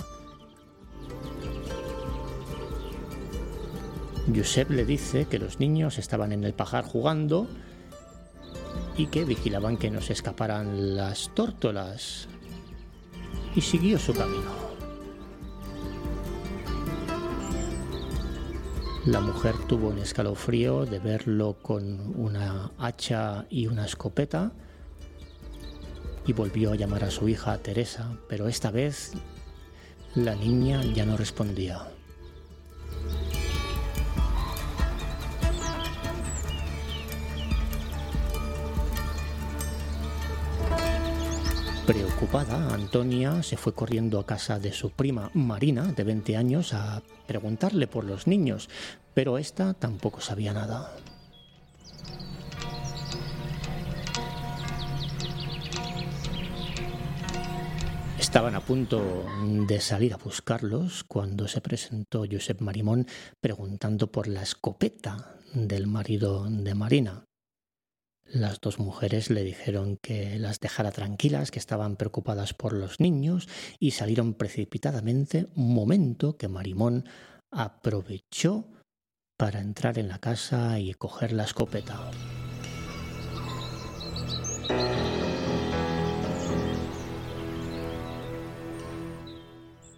Josep 4.33 4.69
le 4.71 4.85
dice 4.85 5.25
que 5.25 5.39
los 5.39 5.59
niños 5.59 5.97
estaban 5.99 6.31
en 6.31 6.43
el 6.43 6.53
pajar 6.53 6.83
jugando 6.83 7.47
y 8.97 9.07
que 9.07 9.25
vigilaban 9.25 9.77
que 9.77 9.91
no 9.91 10.01
se 10.01 10.13
escaparan 10.13 10.95
las 10.95 11.33
tórtolas. 11.35 12.27
Y 13.55 13.61
siguió 13.61 13.99
su 13.99 14.13
camino. 14.13 14.65
La 19.05 19.19
mujer 19.19 19.53
tuvo 19.67 19.89
un 19.89 19.99
escalofrío 19.99 20.85
de 20.85 20.97
verlo 20.97 21.57
con 21.61 22.13
una 22.19 22.71
hacha 22.79 23.45
y 23.51 23.67
una 23.67 23.85
escopeta 23.85 24.51
y 26.25 26.33
volvió 26.33 26.71
a 26.71 26.75
llamar 26.75 27.03
a 27.03 27.11
su 27.11 27.29
hija 27.29 27.59
Teresa, 27.59 28.17
pero 28.27 28.47
esta 28.47 28.71
vez 28.71 29.13
la 30.15 30.33
niña 30.33 30.83
ya 30.83 31.05
no 31.05 31.17
respondía. 31.17 31.94
Preocupada, 42.15 42.73
Antonia 42.73 43.43
se 43.43 43.57
fue 43.57 43.73
corriendo 43.73 44.19
a 44.19 44.25
casa 44.25 44.57
de 44.57 44.71
su 44.71 44.89
prima 44.89 45.31
Marina, 45.33 45.91
de 45.91 46.05
20 46.05 46.37
años, 46.37 46.73
a 46.73 47.03
preguntarle 47.27 47.87
por 47.87 48.05
los 48.05 48.25
niños, 48.25 48.69
pero 49.13 49.37
ésta 49.37 49.73
tampoco 49.73 50.21
sabía 50.21 50.53
nada. 50.53 50.95
Estaban 58.17 58.55
a 58.55 58.61
punto 58.61 59.25
de 59.67 59.81
salir 59.81 60.13
a 60.13 60.17
buscarlos 60.17 61.03
cuando 61.03 61.49
se 61.49 61.59
presentó 61.59 62.23
Josep 62.31 62.61
Marimón 62.61 63.07
preguntando 63.41 64.09
por 64.09 64.29
la 64.29 64.41
escopeta 64.41 65.35
del 65.53 65.85
marido 65.87 66.45
de 66.49 66.75
Marina. 66.75 67.25
Las 68.35 68.59
dos 68.59 68.79
mujeres 68.79 69.29
le 69.29 69.43
dijeron 69.45 69.97
que 70.01 70.37
las 70.39 70.59
dejara 70.59 70.91
tranquilas, 70.91 71.51
que 71.51 71.59
estaban 71.59 71.95
preocupadas 71.95 72.53
por 72.53 72.73
los 72.73 72.99
niños 72.99 73.47
y 73.79 73.91
salieron 73.91 74.33
precipitadamente, 74.33 75.47
un 75.55 75.73
momento 75.73 76.35
que 76.35 76.49
Marimón 76.49 77.07
aprovechó 77.49 78.67
para 79.37 79.61
entrar 79.61 79.97
en 79.99 80.09
la 80.09 80.19
casa 80.19 80.77
y 80.81 80.93
coger 80.95 81.31
la 81.31 81.45
escopeta. 81.45 82.11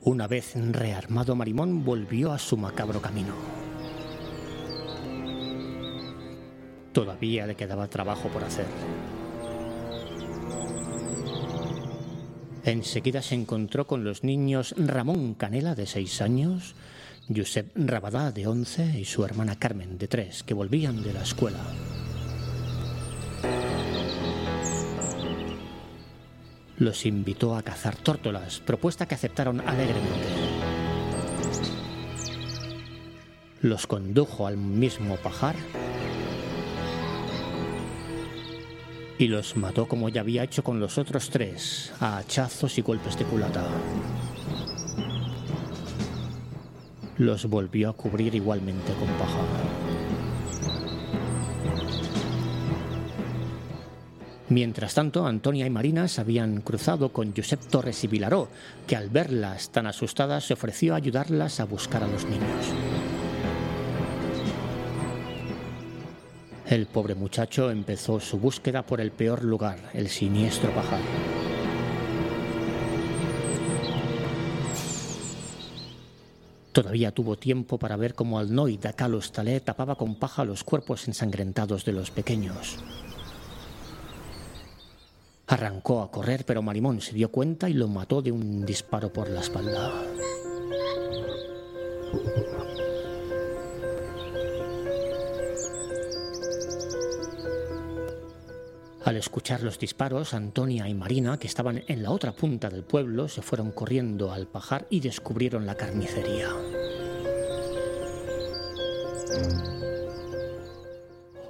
Una 0.01 0.27
vez 0.27 0.53
rearmado 0.53 1.35
Marimón 1.35 1.83
volvió 1.83 2.31
a 2.31 2.37
su 2.37 2.55
macabro 2.55 3.01
camino. 3.01 3.66
Todavía 6.97 7.45
le 7.45 7.53
quedaba 7.53 7.87
trabajo 7.87 8.27
por 8.29 8.43
hacer. 8.43 8.65
Enseguida 12.63 13.21
se 13.21 13.35
encontró 13.35 13.85
con 13.85 14.03
los 14.03 14.23
niños 14.23 14.73
Ramón 14.75 15.35
Canela, 15.35 15.75
de 15.75 15.85
seis 15.85 16.23
años, 16.23 16.73
Josep 17.29 17.71
Rabadá, 17.75 18.31
de 18.31 18.47
once, 18.47 18.99
y 18.99 19.05
su 19.05 19.23
hermana 19.23 19.59
Carmen, 19.59 19.99
de 19.99 20.07
tres, 20.07 20.41
que 20.41 20.55
volvían 20.55 21.03
de 21.03 21.13
la 21.13 21.21
escuela. 21.21 21.59
Los 26.79 27.05
invitó 27.05 27.55
a 27.55 27.61
cazar 27.61 27.95
tórtolas, 27.95 28.59
propuesta 28.59 29.05
que 29.05 29.13
aceptaron 29.13 29.61
alegremente. 29.61 30.27
Los 33.61 33.85
condujo 33.85 34.47
al 34.47 34.57
mismo 34.57 35.17
pajar 35.17 35.55
y 39.19 39.27
los 39.27 39.55
mató 39.55 39.87
como 39.87 40.09
ya 40.09 40.21
había 40.21 40.43
hecho 40.43 40.63
con 40.63 40.79
los 40.79 40.97
otros 40.97 41.29
tres, 41.29 41.91
a 41.99 42.17
hachazos 42.17 42.77
y 42.77 42.81
golpes 42.81 43.17
de 43.17 43.25
culata. 43.25 43.65
Los 47.17 47.45
volvió 47.45 47.89
a 47.89 47.93
cubrir 47.93 48.35
igualmente 48.35 48.93
con 48.93 49.07
paja. 49.17 49.41
Mientras 54.49 54.93
tanto, 54.93 55.25
Antonia 55.25 55.65
y 55.65 55.69
Marina 55.69 56.07
se 56.07 56.21
habían 56.21 56.61
cruzado 56.61 57.11
con 57.11 57.33
Josep 57.35 57.59
Torres 57.67 58.03
y 58.05 58.07
Vilaró, 58.07 58.47
que 58.85 58.95
al 58.95 59.09
verlas 59.09 59.71
tan 59.71 59.87
asustadas 59.87 60.45
se 60.45 60.53
ofreció 60.53 60.93
a 60.93 60.97
ayudarlas 60.97 61.59
a 61.59 61.65
buscar 61.65 62.03
a 62.03 62.07
los 62.07 62.23
niños. 62.23 62.96
El 66.69 66.85
pobre 66.85 67.15
muchacho 67.15 67.71
empezó 67.71 68.19
su 68.19 68.39
búsqueda 68.39 68.83
por 68.83 68.99
el 68.99 69.11
peor 69.11 69.41
lugar, 69.41 69.79
el 69.93 70.09
siniestro 70.09 70.69
pajar. 70.75 70.99
Todavía 76.73 77.11
tuvo 77.11 77.37
tiempo 77.37 77.79
para 77.79 77.95
ver 77.95 78.15
cómo 78.15 78.37
Alnoy 78.37 78.77
da 78.77 78.91
Talé 78.91 79.61
tapaba 79.61 79.95
con 79.95 80.15
paja 80.15 80.43
los 80.43 80.65
cuerpos 80.65 81.07
ensangrentados 81.07 81.85
de 81.85 81.93
los 81.93 82.11
pequeños. 82.11 82.75
Arrancó 85.47 86.01
a 86.01 86.11
correr, 86.11 86.43
pero 86.45 86.61
Marimón 86.61 86.99
se 86.99 87.13
dio 87.13 87.31
cuenta 87.31 87.69
y 87.69 87.73
lo 87.73 87.87
mató 87.87 88.21
de 88.21 88.33
un 88.33 88.65
disparo 88.65 89.13
por 89.13 89.29
la 89.29 89.39
espalda. 89.39 89.93
Al 99.07 99.15
escuchar 99.15 99.63
los 99.63 99.79
disparos, 99.79 100.33
Antonia 100.33 100.89
y 100.89 100.93
Marina, 100.93 101.39
que 101.39 101.47
estaban 101.47 101.81
en 101.87 102.03
la 102.03 102.11
otra 102.11 102.33
punta 102.33 102.69
del 102.69 102.83
pueblo, 102.83 103.29
se 103.29 103.41
fueron 103.41 103.71
corriendo 103.71 104.33
al 104.33 104.47
pajar 104.47 104.85
y 104.89 104.99
descubrieron 104.99 105.65
la 105.65 105.75
carnicería. 105.75 106.49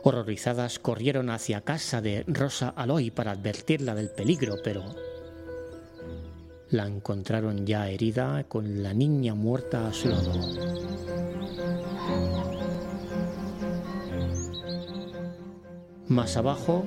Horrorizadas 0.04 0.78
corrieron 0.78 1.32
hacia 1.32 1.62
casa 1.62 2.00
de 2.00 2.24
Rosa 2.28 2.70
Aloy 2.70 3.10
para 3.10 3.32
advertirla 3.32 3.96
del 3.96 4.12
peligro, 4.12 4.58
pero 4.64 4.84
la 6.70 6.86
encontraron 6.86 7.66
ya 7.66 7.90
herida 7.90 8.44
con 8.44 8.84
la 8.84 8.94
niña 8.94 9.34
muerta 9.34 9.88
a 9.88 9.94
su 9.94 10.10
lado. 10.10 10.32
Más 16.08 16.38
abajo, 16.38 16.86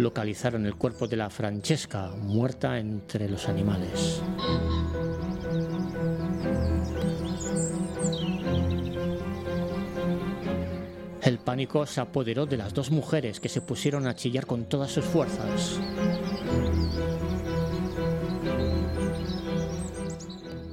localizaron 0.00 0.66
el 0.66 0.74
cuerpo 0.74 1.06
de 1.06 1.16
la 1.16 1.30
Francesca 1.30 2.10
muerta 2.16 2.78
entre 2.78 3.28
los 3.28 3.48
animales. 3.48 4.22
El 11.22 11.38
pánico 11.38 11.86
se 11.86 12.00
apoderó 12.00 12.46
de 12.46 12.56
las 12.56 12.72
dos 12.72 12.90
mujeres 12.90 13.40
que 13.40 13.48
se 13.48 13.60
pusieron 13.60 14.06
a 14.06 14.16
chillar 14.16 14.46
con 14.46 14.64
todas 14.64 14.90
sus 14.90 15.04
fuerzas. 15.04 15.78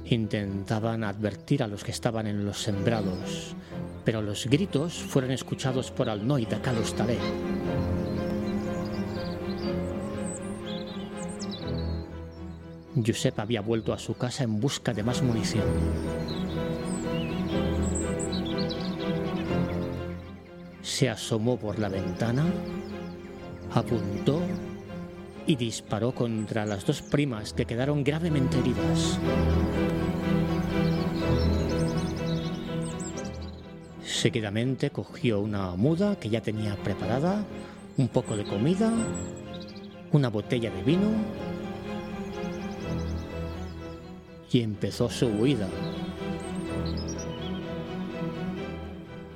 Intentaban 0.06 1.04
advertir 1.04 1.62
a 1.62 1.66
los 1.66 1.84
que 1.84 1.90
estaban 1.90 2.26
en 2.26 2.46
los 2.46 2.62
sembrados, 2.62 3.54
pero 4.04 4.22
los 4.22 4.46
gritos 4.46 4.94
fueron 4.94 5.32
escuchados 5.32 5.90
por 5.90 6.08
Alnoy 6.08 6.46
de. 6.46 7.18
Josep 13.06 13.38
había 13.38 13.60
vuelto 13.60 13.92
a 13.92 13.98
su 13.98 14.14
casa 14.14 14.44
en 14.44 14.60
busca 14.60 14.92
de 14.92 15.02
más 15.02 15.22
munición. 15.22 15.64
Se 20.82 21.08
asomó 21.08 21.58
por 21.58 21.78
la 21.78 21.88
ventana, 21.88 22.44
apuntó 23.72 24.40
y 25.46 25.56
disparó 25.56 26.12
contra 26.12 26.66
las 26.66 26.84
dos 26.84 27.02
primas 27.02 27.52
que 27.52 27.64
quedaron 27.64 28.04
gravemente 28.04 28.58
heridas. 28.58 29.18
Seguidamente 34.02 34.90
cogió 34.90 35.40
una 35.40 35.74
muda 35.76 36.18
que 36.18 36.28
ya 36.28 36.40
tenía 36.40 36.74
preparada, 36.76 37.44
un 37.96 38.08
poco 38.08 38.36
de 38.36 38.44
comida, 38.44 38.92
una 40.12 40.28
botella 40.28 40.70
de 40.70 40.82
vino 40.82 41.47
y 44.52 44.62
empezó 44.62 45.10
su 45.10 45.26
huida. 45.26 45.68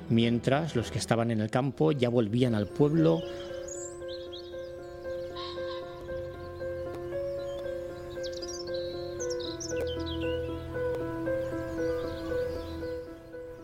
Mientras 0.09 0.75
los 0.75 0.91
que 0.91 0.99
estaban 0.99 1.31
en 1.31 1.41
el 1.41 1.49
campo 1.49 1.91
ya 1.91 2.09
volvían 2.09 2.55
al 2.55 2.67
pueblo 2.67 3.21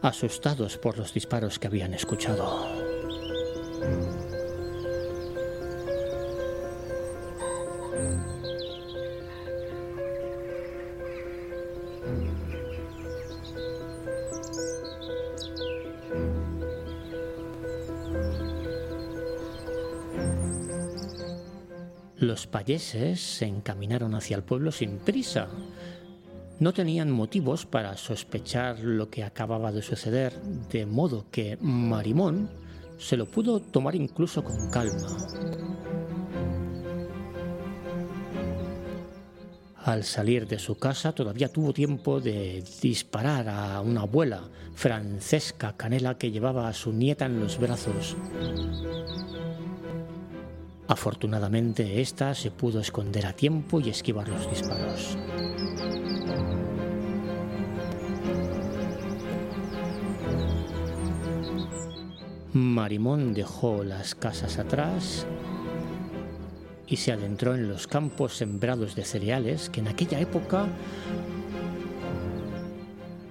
asustados 0.01 0.77
por 0.77 0.97
los 0.97 1.13
disparos 1.13 1.59
que 1.59 1.67
habían 1.67 1.93
escuchado. 1.93 2.98
Los 22.29 22.45
payeses 22.45 23.19
se 23.19 23.47
encaminaron 23.47 24.13
hacia 24.13 24.37
el 24.37 24.43
pueblo 24.43 24.71
sin 24.71 24.99
prisa, 24.99 25.47
no 26.59 26.73
tenían 26.73 27.09
motivos 27.09 27.65
para 27.65 27.97
sospechar 27.97 28.81
lo 28.81 29.09
que 29.09 29.23
acababa 29.23 29.71
de 29.71 29.81
suceder, 29.81 30.39
de 30.69 30.85
modo 30.85 31.25
que 31.31 31.57
Marimón 31.59 32.51
se 32.99 33.17
lo 33.17 33.25
pudo 33.25 33.61
tomar 33.61 33.95
incluso 33.95 34.43
con 34.43 34.69
calma. 34.69 35.07
Al 39.77 40.03
salir 40.03 40.47
de 40.47 40.59
su 40.59 40.77
casa 40.77 41.13
todavía 41.13 41.51
tuvo 41.51 41.73
tiempo 41.73 42.21
de 42.21 42.63
disparar 42.79 43.49
a 43.49 43.81
una 43.81 44.01
abuela, 44.01 44.43
Francesca 44.75 45.75
Canela, 45.75 46.19
que 46.19 46.29
llevaba 46.29 46.67
a 46.67 46.73
su 46.73 46.93
nieta 46.93 47.25
en 47.25 47.39
los 47.39 47.57
brazos. 47.57 48.15
Afortunadamente, 50.89 52.01
ésta 52.01 52.33
se 52.33 52.49
pudo 52.49 52.79
esconder 52.79 53.27
a 53.27 53.33
tiempo 53.33 53.79
y 53.79 53.89
esquivar 53.89 54.27
los 54.27 54.49
disparos. 54.49 55.15
Marimón 62.53 63.35
dejó 63.35 63.83
las 63.83 64.15
casas 64.15 64.57
atrás 64.57 65.27
y 66.87 66.95
se 66.95 67.11
adentró 67.11 67.53
en 67.53 67.69
los 67.69 67.85
campos 67.85 68.33
sembrados 68.33 68.95
de 68.95 69.05
cereales 69.05 69.69
que 69.69 69.81
en 69.81 69.89
aquella 69.89 70.19
época 70.19 70.65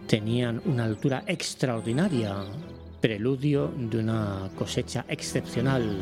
tenían 0.07 0.62
una 0.64 0.85
altura 0.85 1.25
extraordinaria, 1.27 2.37
preludio 3.01 3.73
de 3.77 3.99
una 3.99 4.49
cosecha 4.57 5.05
excepcional. 5.09 5.99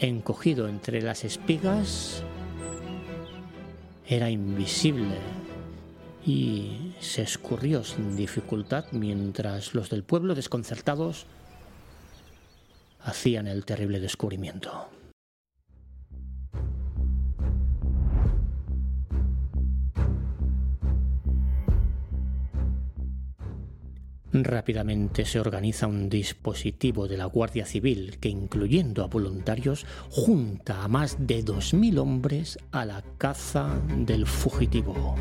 Encogido 0.00 0.68
entre 0.68 1.02
las 1.02 1.24
espigas, 1.24 2.22
era 4.06 4.30
invisible 4.30 5.16
y 6.24 6.94
se 7.00 7.22
escurrió 7.22 7.82
sin 7.82 8.16
dificultad 8.16 8.84
mientras 8.92 9.74
los 9.74 9.90
del 9.90 10.04
pueblo 10.04 10.34
desconcertados 10.34 11.26
hacían 13.00 13.48
el 13.48 13.64
terrible 13.64 13.98
descubrimiento. 13.98 14.88
Rápidamente 24.44 25.24
se 25.24 25.40
organiza 25.40 25.86
un 25.86 26.08
dispositivo 26.08 27.08
de 27.08 27.16
la 27.16 27.26
Guardia 27.26 27.64
Civil 27.64 28.18
que, 28.20 28.28
incluyendo 28.28 29.02
a 29.02 29.06
voluntarios, 29.06 29.86
junta 30.10 30.84
a 30.84 30.88
más 30.88 31.16
de 31.18 31.44
2.000 31.44 31.98
hombres 31.98 32.58
a 32.70 32.84
la 32.84 33.02
caza 33.18 33.80
del 33.96 34.26
fugitivo. 34.26 35.16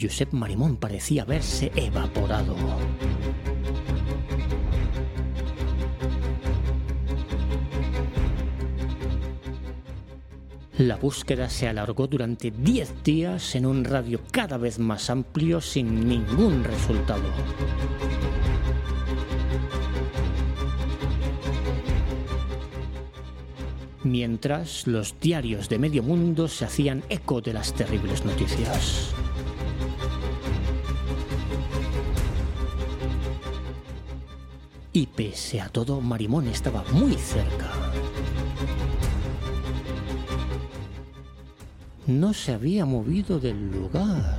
Josep 0.00 0.32
Marimón 0.32 0.76
parecía 0.76 1.22
haberse 1.22 1.70
evaporado. 1.76 2.56
La 10.78 10.96
búsqueda 10.96 11.48
se 11.48 11.68
alargó 11.68 12.08
durante 12.08 12.50
10 12.50 13.04
días 13.04 13.54
en 13.54 13.64
un 13.64 13.84
radio 13.84 14.20
cada 14.32 14.56
vez 14.56 14.80
más 14.80 15.08
amplio 15.08 15.60
sin 15.60 16.08
ningún 16.08 16.64
resultado. 16.64 17.22
Mientras 24.02 24.88
los 24.88 25.14
diarios 25.20 25.68
de 25.68 25.78
medio 25.78 26.02
mundo 26.02 26.48
se 26.48 26.64
hacían 26.64 27.04
eco 27.08 27.40
de 27.40 27.52
las 27.52 27.72
terribles 27.72 28.24
noticias. 28.24 29.14
Y 34.92 35.06
pese 35.06 35.60
a 35.60 35.68
todo, 35.68 36.00
Marimón 36.00 36.48
estaba 36.48 36.82
muy 36.92 37.14
cerca. 37.14 37.83
No 42.06 42.34
se 42.34 42.52
había 42.52 42.84
movido 42.84 43.40
del 43.40 43.70
lugar. 43.70 44.38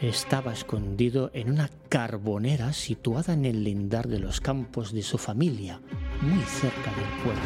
Estaba 0.00 0.52
escondido 0.52 1.30
en 1.34 1.50
una 1.50 1.70
carbonera 1.88 2.72
situada 2.72 3.34
en 3.34 3.44
el 3.44 3.64
lindar 3.64 4.08
de 4.08 4.18
los 4.18 4.40
campos 4.40 4.92
de 4.92 5.02
su 5.02 5.18
familia, 5.18 5.80
muy 6.22 6.42
cerca 6.44 6.90
del 6.94 7.22
pueblo. 7.22 7.40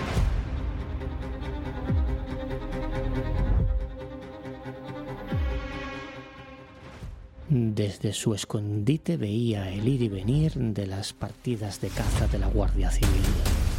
Desde 7.48 8.12
su 8.12 8.34
escondite 8.34 9.16
veía 9.16 9.70
el 9.70 9.86
ir 9.86 10.02
y 10.02 10.08
venir 10.08 10.54
de 10.54 10.86
las 10.86 11.12
partidas 11.12 11.80
de 11.80 11.88
caza 11.88 12.26
de 12.28 12.38
la 12.38 12.46
Guardia 12.46 12.90
Civil. 12.90 13.73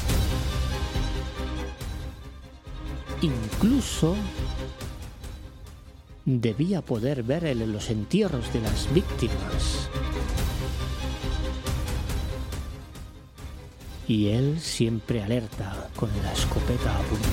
Incluso 3.25 4.15
debía 6.25 6.83
poder 6.83 7.23
ver 7.23 7.55
los 7.57 7.89
entierros 7.89 8.53
de 8.53 8.61
las 8.61 8.93
víctimas. 8.93 9.89
Y 14.07 14.27
él 14.27 14.59
siempre 14.59 15.23
alerta 15.23 15.89
con 15.95 16.11
la 16.21 16.33
escopeta 16.33 16.95
a 16.95 17.01
punto. 17.01 17.27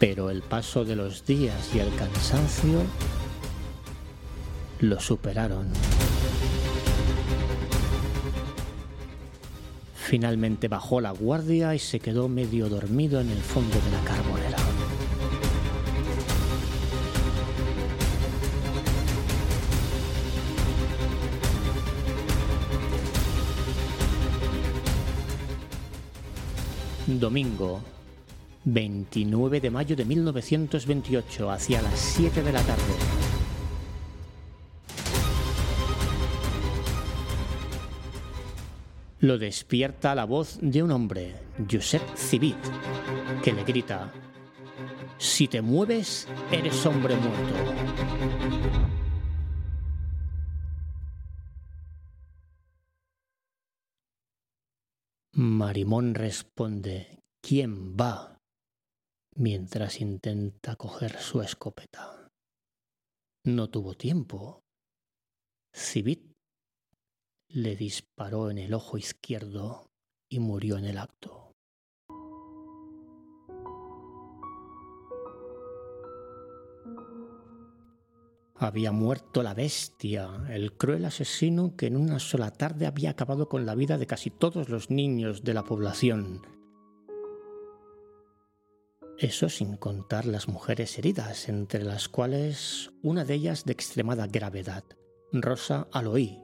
Pero 0.00 0.30
el 0.30 0.42
paso 0.42 0.84
de 0.84 0.96
los 0.96 1.24
días 1.24 1.72
y 1.76 1.78
el 1.78 1.94
cansancio 1.94 2.82
lo 4.80 4.98
superaron. 4.98 5.68
Finalmente 10.12 10.68
bajó 10.68 11.00
la 11.00 11.10
guardia 11.10 11.74
y 11.74 11.78
se 11.78 11.98
quedó 11.98 12.28
medio 12.28 12.68
dormido 12.68 13.18
en 13.18 13.30
el 13.30 13.38
fondo 13.38 13.74
de 13.80 13.90
la 13.90 14.04
carbonera. 14.04 14.58
Domingo, 27.06 27.80
29 28.64 29.62
de 29.62 29.70
mayo 29.70 29.96
de 29.96 30.04
1928, 30.04 31.50
hacia 31.50 31.80
las 31.80 31.98
7 31.98 32.42
de 32.42 32.52
la 32.52 32.60
tarde. 32.60 33.21
Lo 39.22 39.38
despierta 39.38 40.16
la 40.16 40.24
voz 40.24 40.58
de 40.60 40.82
un 40.82 40.90
hombre, 40.90 41.36
Josep 41.70 42.02
Civit, 42.16 42.56
que 43.44 43.52
le 43.52 43.62
grita, 43.62 44.12
Si 45.16 45.46
te 45.46 45.62
mueves, 45.62 46.26
eres 46.50 46.84
hombre 46.84 47.14
muerto. 47.14 47.54
Marimón 55.34 56.16
responde, 56.16 57.20
¿quién 57.40 57.96
va? 57.96 58.40
mientras 59.36 60.00
intenta 60.00 60.74
coger 60.74 61.20
su 61.20 61.42
escopeta. 61.42 62.28
No 63.44 63.70
tuvo 63.70 63.94
tiempo. 63.94 64.64
Civit 65.72 66.31
le 67.52 67.76
disparó 67.76 68.50
en 68.50 68.56
el 68.56 68.72
ojo 68.72 68.96
izquierdo 68.96 69.90
y 70.28 70.38
murió 70.38 70.78
en 70.78 70.86
el 70.86 70.96
acto. 70.96 71.52
Había 78.54 78.92
muerto 78.92 79.42
la 79.42 79.54
bestia, 79.54 80.46
el 80.48 80.72
cruel 80.72 81.04
asesino 81.04 81.76
que 81.76 81.88
en 81.88 81.96
una 81.96 82.20
sola 82.20 82.52
tarde 82.52 82.86
había 82.86 83.10
acabado 83.10 83.48
con 83.48 83.66
la 83.66 83.74
vida 83.74 83.98
de 83.98 84.06
casi 84.06 84.30
todos 84.30 84.68
los 84.68 84.88
niños 84.88 85.42
de 85.42 85.52
la 85.52 85.64
población. 85.64 86.42
Eso 89.18 89.48
sin 89.48 89.76
contar 89.76 90.26
las 90.26 90.48
mujeres 90.48 90.96
heridas, 90.98 91.48
entre 91.48 91.84
las 91.84 92.08
cuales 92.08 92.92
una 93.02 93.24
de 93.24 93.34
ellas 93.34 93.64
de 93.64 93.72
extremada 93.72 94.26
gravedad, 94.26 94.84
Rosa 95.32 95.88
Aloí, 95.92 96.38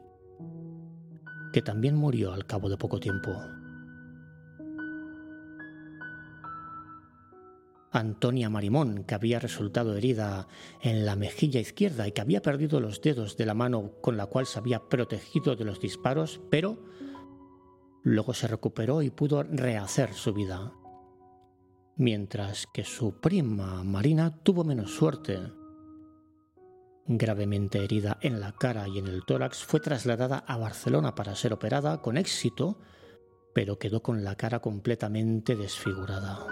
que 1.53 1.63
también 1.63 1.97
murió 1.97 2.33
al 2.33 2.47
cabo 2.47 2.69
de 2.69 2.77
poco 2.77 3.01
tiempo. 3.01 3.35
Antonia 7.91 8.51
Marimón, 8.51 9.05
que 9.05 9.15
había 9.15 9.39
resultado 9.39 9.97
herida 9.97 10.47
en 10.83 11.07
la 11.07 11.17
mejilla 11.17 11.61
izquierda 11.61 12.07
y 12.07 12.13
que 12.13 12.21
había 12.21 12.43
perdido 12.43 12.81
los 12.81 13.01
dedos 13.01 13.37
de 13.37 13.47
la 13.47 13.55
mano 13.55 13.93
con 14.01 14.17
la 14.17 14.27
cual 14.27 14.47
se 14.47 14.59
había 14.59 14.89
protegido 14.89 15.57
de 15.57 15.65
los 15.65 15.81
disparos, 15.81 16.41
pero 16.51 16.79
luego 18.03 18.35
se 18.35 18.47
recuperó 18.47 19.03
y 19.03 19.11
pudo 19.11 19.43
rehacer 19.43 20.13
su 20.13 20.35
vida. 20.35 20.73
Mientras 21.97 22.67
que 22.73 22.85
su 22.85 23.21
prima 23.21 23.83
Marina 23.85 24.39
tuvo 24.43 24.65
menos 24.65 24.95
suerte. 24.95 25.58
Gravemente 27.11 27.83
herida 27.83 28.19
en 28.21 28.39
la 28.39 28.53
cara 28.53 28.87
y 28.87 28.99
en 28.99 29.07
el 29.07 29.25
tórax, 29.25 29.65
fue 29.65 29.81
trasladada 29.81 30.45
a 30.47 30.59
Barcelona 30.59 31.15
para 31.15 31.35
ser 31.35 31.55
operada 31.55 32.03
con 32.03 32.19
éxito, 32.19 32.79
pero 33.55 33.79
quedó 33.79 34.03
con 34.03 34.25
la 34.25 34.35
cara 34.35 34.61
completamente 34.61 35.57
desfigurada. 35.57 36.47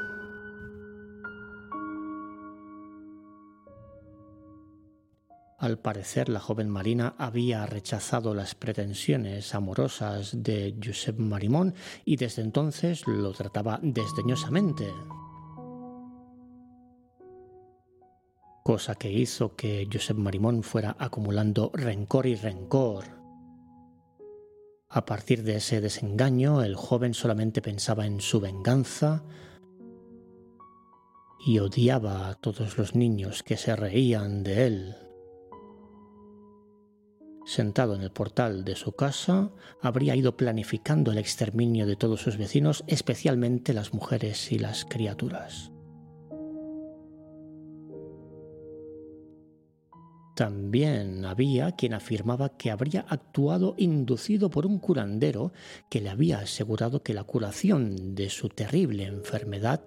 Al 5.58 5.78
parecer, 5.78 6.30
la 6.30 6.40
joven 6.40 6.70
Marina 6.70 7.14
había 7.18 7.66
rechazado 7.66 8.34
las 8.34 8.54
pretensiones 8.54 9.54
amorosas 9.54 10.42
de 10.42 10.74
Josep 10.82 11.18
Marimón 11.18 11.74
y 12.06 12.16
desde 12.16 12.40
entonces 12.40 13.06
lo 13.06 13.32
trataba 13.32 13.78
desdeñosamente. 13.82 14.86
Cosa 18.66 18.96
que 18.96 19.12
hizo 19.12 19.54
que 19.54 19.88
Josep 19.92 20.16
Marimón 20.16 20.64
fuera 20.64 20.96
acumulando 20.98 21.70
rencor 21.72 22.26
y 22.26 22.34
rencor. 22.34 23.04
A 24.88 25.04
partir 25.04 25.44
de 25.44 25.58
ese 25.58 25.80
desengaño, 25.80 26.64
el 26.64 26.74
joven 26.74 27.14
solamente 27.14 27.62
pensaba 27.62 28.06
en 28.06 28.20
su 28.20 28.40
venganza 28.40 29.22
y 31.46 31.60
odiaba 31.60 32.28
a 32.28 32.34
todos 32.34 32.76
los 32.76 32.96
niños 32.96 33.44
que 33.44 33.56
se 33.56 33.76
reían 33.76 34.42
de 34.42 34.66
él. 34.66 34.96
Sentado 37.44 37.94
en 37.94 38.02
el 38.02 38.10
portal 38.10 38.64
de 38.64 38.74
su 38.74 38.96
casa, 38.96 39.52
habría 39.80 40.16
ido 40.16 40.36
planificando 40.36 41.12
el 41.12 41.18
exterminio 41.18 41.86
de 41.86 41.94
todos 41.94 42.20
sus 42.20 42.36
vecinos, 42.36 42.82
especialmente 42.88 43.72
las 43.72 43.94
mujeres 43.94 44.50
y 44.50 44.58
las 44.58 44.84
criaturas. 44.84 45.70
También 50.36 51.24
había 51.24 51.72
quien 51.72 51.94
afirmaba 51.94 52.58
que 52.58 52.70
habría 52.70 53.06
actuado 53.08 53.74
inducido 53.78 54.50
por 54.50 54.66
un 54.66 54.78
curandero 54.78 55.54
que 55.88 56.02
le 56.02 56.10
había 56.10 56.40
asegurado 56.40 57.02
que 57.02 57.14
la 57.14 57.24
curación 57.24 58.14
de 58.14 58.28
su 58.28 58.50
terrible 58.50 59.04
enfermedad 59.04 59.80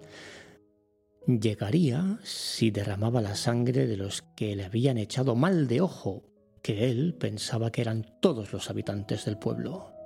llegaría 1.24 2.18
si 2.24 2.72
derramaba 2.72 3.20
la 3.20 3.36
sangre 3.36 3.86
de 3.86 3.96
los 3.96 4.22
que 4.36 4.56
le 4.56 4.64
habían 4.64 4.98
echado 4.98 5.36
mal 5.36 5.68
de 5.68 5.82
ojo 5.82 6.24
que 6.62 6.90
él 6.90 7.14
pensaba 7.14 7.70
que 7.70 7.82
eran 7.82 8.04
todos 8.20 8.52
los 8.52 8.70
habitantes 8.70 9.26
del 9.26 9.38
pueblo. 9.38 9.99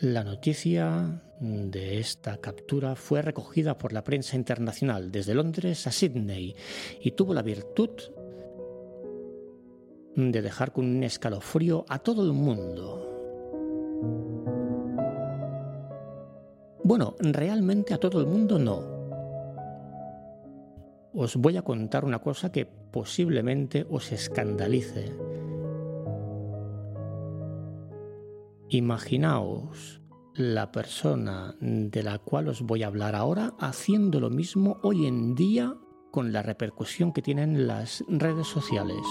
La 0.00 0.22
noticia 0.24 1.22
de 1.40 1.98
esta 1.98 2.36
captura 2.36 2.96
fue 2.96 3.22
recogida 3.22 3.78
por 3.78 3.94
la 3.94 4.04
prensa 4.04 4.36
internacional 4.36 5.10
desde 5.10 5.34
Londres 5.34 5.86
a 5.86 5.90
Sydney 5.90 6.54
y 7.00 7.12
tuvo 7.12 7.32
la 7.32 7.40
virtud 7.40 7.88
de 10.14 10.42
dejar 10.42 10.72
con 10.72 10.84
un 10.84 11.02
escalofrío 11.02 11.86
a 11.88 11.98
todo 12.00 12.24
el 12.24 12.34
mundo. 12.34 13.10
Bueno, 16.84 17.16
realmente 17.18 17.94
a 17.94 17.98
todo 17.98 18.20
el 18.20 18.26
mundo 18.26 18.58
no. 18.58 18.96
Os 21.14 21.36
voy 21.36 21.56
a 21.56 21.62
contar 21.62 22.04
una 22.04 22.18
cosa 22.18 22.52
que 22.52 22.66
posiblemente 22.66 23.86
os 23.88 24.12
escandalice. 24.12 25.14
Imaginaos 28.68 30.00
la 30.34 30.72
persona 30.72 31.54
de 31.60 32.02
la 32.02 32.18
cual 32.18 32.48
os 32.48 32.62
voy 32.62 32.82
a 32.82 32.88
hablar 32.88 33.14
ahora 33.14 33.54
haciendo 33.60 34.18
lo 34.18 34.28
mismo 34.28 34.78
hoy 34.82 35.06
en 35.06 35.36
día 35.36 35.76
con 36.10 36.32
la 36.32 36.42
repercusión 36.42 37.12
que 37.12 37.22
tienen 37.22 37.68
las 37.68 38.04
redes 38.08 38.48
sociales. 38.48 39.06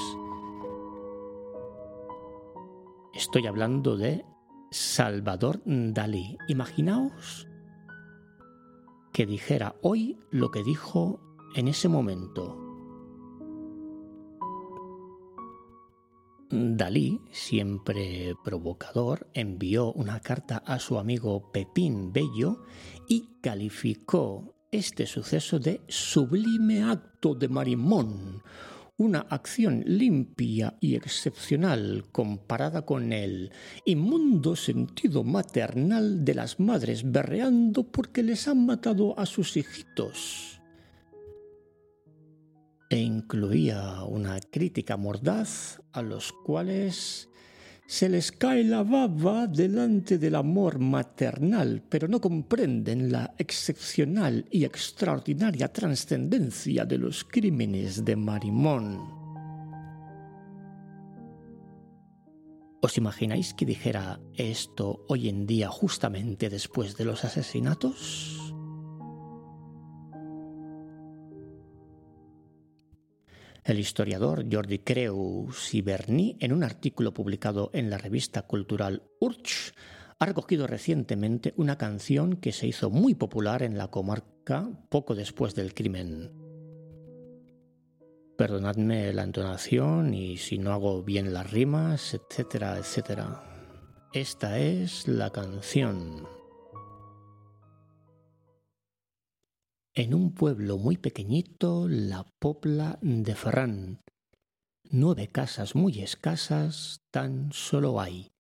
Estoy 3.13 3.47
hablando 3.47 3.95
de 3.95 4.25
Salvador 4.71 5.61
Dalí. 5.63 6.37
Imaginaos 6.49 7.47
que 9.13 9.25
dijera 9.25 9.77
hoy 9.81 10.19
lo 10.31 10.51
que 10.51 10.63
dijo 10.63 11.21
en 11.55 11.69
ese 11.69 11.87
momento. 11.87 12.64
Dalí, 16.51 17.21
siempre 17.31 18.35
provocador, 18.43 19.27
envió 19.33 19.91
una 19.93 20.19
carta 20.19 20.57
a 20.57 20.77
su 20.77 20.99
amigo 20.99 21.51
Pepín 21.51 22.13
Bello 22.13 22.65
y 23.09 23.39
calificó 23.41 24.55
este 24.71 25.07
suceso 25.07 25.57
de 25.57 25.81
sublime 25.87 26.83
acto 26.83 27.33
de 27.33 27.47
Marimón, 27.47 28.43
una 28.97 29.21
acción 29.21 29.83
limpia 29.87 30.77
y 30.79 30.93
excepcional 30.95 32.05
comparada 32.11 32.85
con 32.85 33.11
el 33.11 33.51
inmundo 33.83 34.55
sentido 34.55 35.23
maternal 35.23 36.23
de 36.23 36.35
las 36.35 36.59
madres 36.59 37.11
berreando 37.11 37.91
porque 37.91 38.21
les 38.21 38.47
han 38.47 38.67
matado 38.67 39.17
a 39.17 39.25
sus 39.25 39.57
hijitos. 39.57 40.54
E 42.95 42.99
incluía 42.99 44.05
una 44.05 44.39
crítica 44.39 44.95
mordaz 44.95 45.81
a 45.91 46.01
los 46.01 46.31
cuales 46.31 47.27
se 47.87 48.07
les 48.07 48.31
cae 48.31 48.63
la 48.63 48.83
baba 48.83 49.47
delante 49.47 50.17
del 50.17 50.35
amor 50.35 50.79
maternal, 50.79 51.83
pero 51.89 52.07
no 52.07 52.21
comprenden 52.21 53.11
la 53.11 53.35
excepcional 53.37 54.45
y 54.49 54.63
extraordinaria 54.63 55.73
trascendencia 55.73 56.85
de 56.85 56.97
los 56.97 57.25
crímenes 57.25 58.05
de 58.05 58.15
Marimón. 58.15 59.01
¿Os 62.81 62.97
imagináis 62.97 63.53
que 63.53 63.65
dijera 63.65 64.21
esto 64.35 65.03
hoy 65.09 65.27
en 65.27 65.45
día 65.45 65.67
justamente 65.67 66.49
después 66.49 66.95
de 66.95 67.03
los 67.03 67.25
asesinatos? 67.25 68.44
El 73.65 73.79
historiador 73.79 74.45
Jordi 74.49 74.77
Creus 74.77 75.73
y 75.73 75.81
Berni, 75.81 76.37
en 76.39 76.53
un 76.53 76.63
artículo 76.63 77.15
publicado 77.15 77.71
en 77.73 77.89
la 77.89 77.97
revista 77.97 78.43
cultural 78.43 79.01
Urch, 79.19 79.73
ha 80.19 80.25
recogido 80.27 80.67
recientemente 80.67 81.55
una 81.57 81.75
canción 81.75 82.35
que 82.35 82.51
se 82.51 82.67
hizo 82.67 82.91
muy 82.91 83.15
popular 83.15 83.63
en 83.63 83.75
la 83.75 83.89
comarca 83.89 84.69
poco 84.89 85.15
después 85.15 85.55
del 85.55 85.73
crimen. 85.73 86.31
Perdonadme 88.37 89.11
la 89.13 89.23
entonación 89.23 90.13
y 90.13 90.37
si 90.37 90.59
no 90.59 90.71
hago 90.71 91.01
bien 91.01 91.33
las 91.33 91.49
rimas, 91.49 92.13
etcétera, 92.13 92.77
etcétera. 92.77 93.43
Esta 94.13 94.59
es 94.59 95.07
la 95.07 95.31
canción. 95.31 96.27
En 99.97 100.13
un 100.13 100.33
pueblo 100.33 100.77
muy 100.77 100.97
pequeñito, 100.97 101.87
la 101.87 102.25
Popla 102.37 102.99
de 103.01 103.33
Ferrán. 103.33 104.01
Nueve 104.83 105.29
casas 105.29 105.73
muy 105.73 106.01
escasas 106.01 106.99
tan 107.11 107.53
solo 107.53 108.01
hay. 108.01 108.33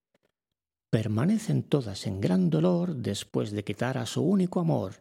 Permanecen 0.91 1.63
todas 1.63 2.07
en 2.07 2.19
gran 2.19 2.49
dolor 2.49 2.97
después 2.97 3.51
de 3.51 3.63
quitar 3.63 3.97
a 3.97 4.05
su 4.05 4.21
único 4.21 4.59
amor. 4.59 4.95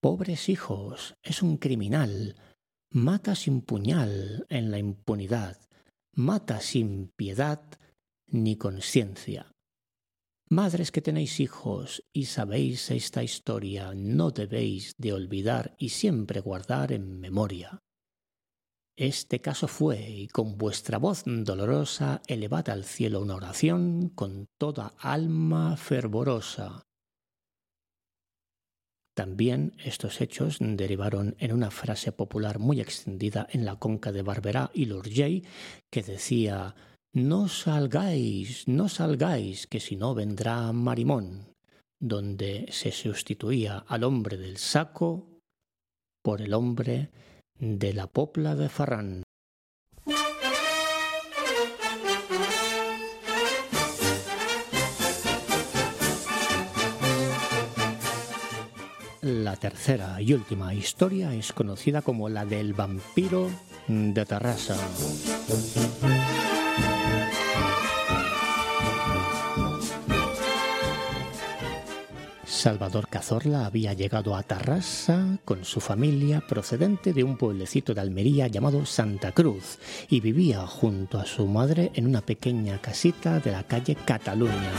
Pobres 0.00 0.48
hijos, 0.48 1.16
es 1.24 1.42
un 1.42 1.56
criminal, 1.56 2.36
mata 2.90 3.34
sin 3.34 3.60
puñal 3.60 4.46
en 4.50 4.70
la 4.70 4.78
impunidad, 4.78 5.58
mata 6.12 6.60
sin 6.60 7.08
piedad 7.16 7.60
ni 8.28 8.54
conciencia. 8.54 9.53
Madres 10.54 10.92
que 10.92 11.02
tenéis 11.02 11.40
hijos 11.40 12.04
y 12.12 12.26
sabéis 12.26 12.92
esta 12.92 13.24
historia, 13.24 13.92
no 13.92 14.30
debéis 14.30 14.94
de 14.98 15.12
olvidar 15.12 15.74
y 15.78 15.88
siempre 15.88 16.38
guardar 16.38 16.92
en 16.92 17.18
memoria. 17.18 17.82
Este 18.96 19.40
caso 19.40 19.66
fue, 19.66 20.08
y 20.08 20.28
con 20.28 20.56
vuestra 20.56 20.98
voz 20.98 21.24
dolorosa 21.26 22.22
elevad 22.28 22.68
al 22.68 22.84
cielo 22.84 23.20
una 23.20 23.34
oración 23.34 24.10
con 24.10 24.46
toda 24.56 24.94
alma 25.00 25.76
fervorosa. 25.76 26.84
También 29.16 29.74
estos 29.84 30.20
hechos 30.20 30.58
derivaron 30.60 31.34
en 31.40 31.52
una 31.52 31.72
frase 31.72 32.12
popular 32.12 32.60
muy 32.60 32.80
extendida 32.80 33.48
en 33.50 33.64
la 33.64 33.80
conca 33.80 34.12
de 34.12 34.22
Barberá 34.22 34.70
y 34.72 34.84
Lurgey 34.84 35.42
que 35.90 36.04
decía 36.04 36.76
No 37.14 37.46
salgáis, 37.46 38.66
no 38.66 38.88
salgáis, 38.88 39.68
que 39.68 39.78
si 39.78 39.94
no 39.94 40.16
vendrá 40.16 40.72
Marimón, 40.72 41.46
donde 42.00 42.66
se 42.72 42.90
sustituía 42.90 43.84
al 43.86 44.02
hombre 44.02 44.36
del 44.36 44.56
saco 44.56 45.28
por 46.24 46.42
el 46.42 46.52
hombre 46.52 47.10
de 47.56 47.92
la 47.92 48.08
Popla 48.08 48.56
de 48.56 48.68
Farrán. 48.68 49.22
La 59.22 59.54
tercera 59.54 60.20
y 60.20 60.32
última 60.32 60.74
historia 60.74 61.32
es 61.32 61.52
conocida 61.52 62.02
como 62.02 62.28
la 62.28 62.44
del 62.44 62.74
vampiro 62.74 63.50
de 63.86 64.26
Tarrasa. 64.26 64.76
Salvador 72.64 73.08
Cazorla 73.10 73.66
había 73.66 73.92
llegado 73.92 74.34
a 74.34 74.42
Tarrasa 74.42 75.36
con 75.44 75.66
su 75.66 75.80
familia 75.80 76.40
procedente 76.40 77.12
de 77.12 77.22
un 77.22 77.36
pueblecito 77.36 77.92
de 77.92 78.00
Almería 78.00 78.46
llamado 78.46 78.86
Santa 78.86 79.32
Cruz 79.32 79.78
y 80.08 80.20
vivía 80.20 80.66
junto 80.66 81.18
a 81.18 81.26
su 81.26 81.46
madre 81.46 81.90
en 81.92 82.06
una 82.06 82.22
pequeña 82.22 82.80
casita 82.80 83.38
de 83.38 83.52
la 83.52 83.64
calle 83.64 83.96
Cataluña. 84.06 84.72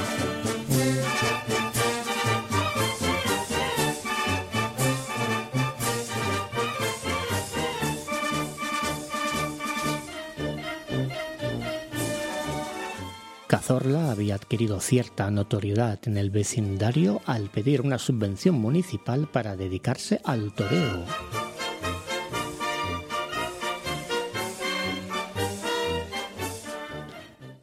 Cazorla 13.55 14.11
había 14.11 14.35
adquirido 14.35 14.81
cierta 14.81 15.31
notoriedad 15.31 15.97
en 16.07 16.17
el 16.17 16.29
vecindario 16.29 17.21
al 17.25 17.49
pedir 17.49 17.79
una 17.79 17.97
subvención 17.97 18.55
municipal 18.55 19.29
para 19.31 19.55
dedicarse 19.55 20.19
al 20.25 20.51
toreo. 20.51 21.05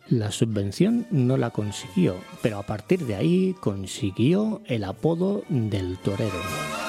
La 0.08 0.32
subvención 0.32 1.06
no 1.10 1.36
la 1.36 1.50
consiguió, 1.50 2.16
pero 2.40 2.56
a 2.56 2.62
partir 2.62 3.04
de 3.04 3.16
ahí 3.16 3.54
consiguió 3.60 4.62
el 4.64 4.84
apodo 4.84 5.44
del 5.50 5.98
torero. 5.98 6.81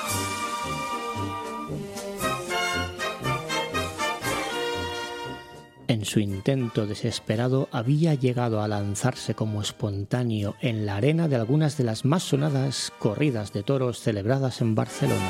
En 5.90 6.06
su 6.06 6.22
intento 6.22 6.88
desesperado 6.88 7.68
había 7.72 8.14
llegado 8.14 8.62
a 8.62 8.70
lanzarse 8.70 9.36
como 9.36 9.62
espontáneo 9.62 10.56
en 10.62 10.86
la 10.86 10.96
arena 10.96 11.28
de 11.28 11.36
algunas 11.36 11.78
de 11.78 11.84
las 11.84 12.06
más 12.06 12.24
sonadas 12.24 12.94
corridas 13.00 13.52
de 13.52 13.64
toros 13.64 14.00
celebradas 14.00 14.62
en 14.62 14.76
Barcelona. 14.76 15.30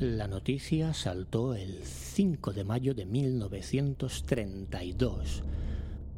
La 0.00 0.26
noticia 0.26 0.92
saltó 0.92 1.54
el 1.54 1.84
5 1.84 2.52
de 2.52 2.64
mayo 2.64 2.94
de 2.94 3.06
1932, 3.06 5.44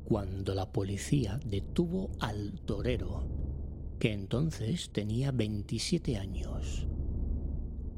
cuando 0.05 0.55
la 0.55 0.73
policía 0.73 1.39
detuvo 1.45 2.09
al 2.21 2.59
torero 2.65 3.46
que 3.99 4.13
entonces 4.13 4.91
tenía 4.91 5.33
27 5.33 6.17
años. 6.17 6.87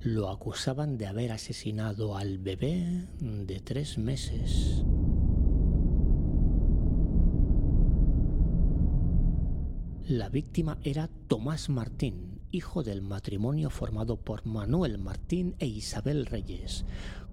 Lo 0.00 0.30
acusaban 0.30 0.96
de 0.96 1.06
haber 1.06 1.32
asesinado 1.32 2.16
al 2.16 2.38
bebé 2.38 3.08
de 3.20 3.60
tres 3.60 3.98
meses. 3.98 4.84
La 10.06 10.28
víctima 10.30 10.78
era 10.84 11.08
Tomás 11.26 11.68
Martín, 11.68 12.37
hijo 12.50 12.82
del 12.82 13.02
matrimonio 13.02 13.70
formado 13.70 14.16
por 14.16 14.46
Manuel 14.46 14.98
Martín 14.98 15.54
e 15.58 15.66
Isabel 15.66 16.26
Reyes, 16.26 16.84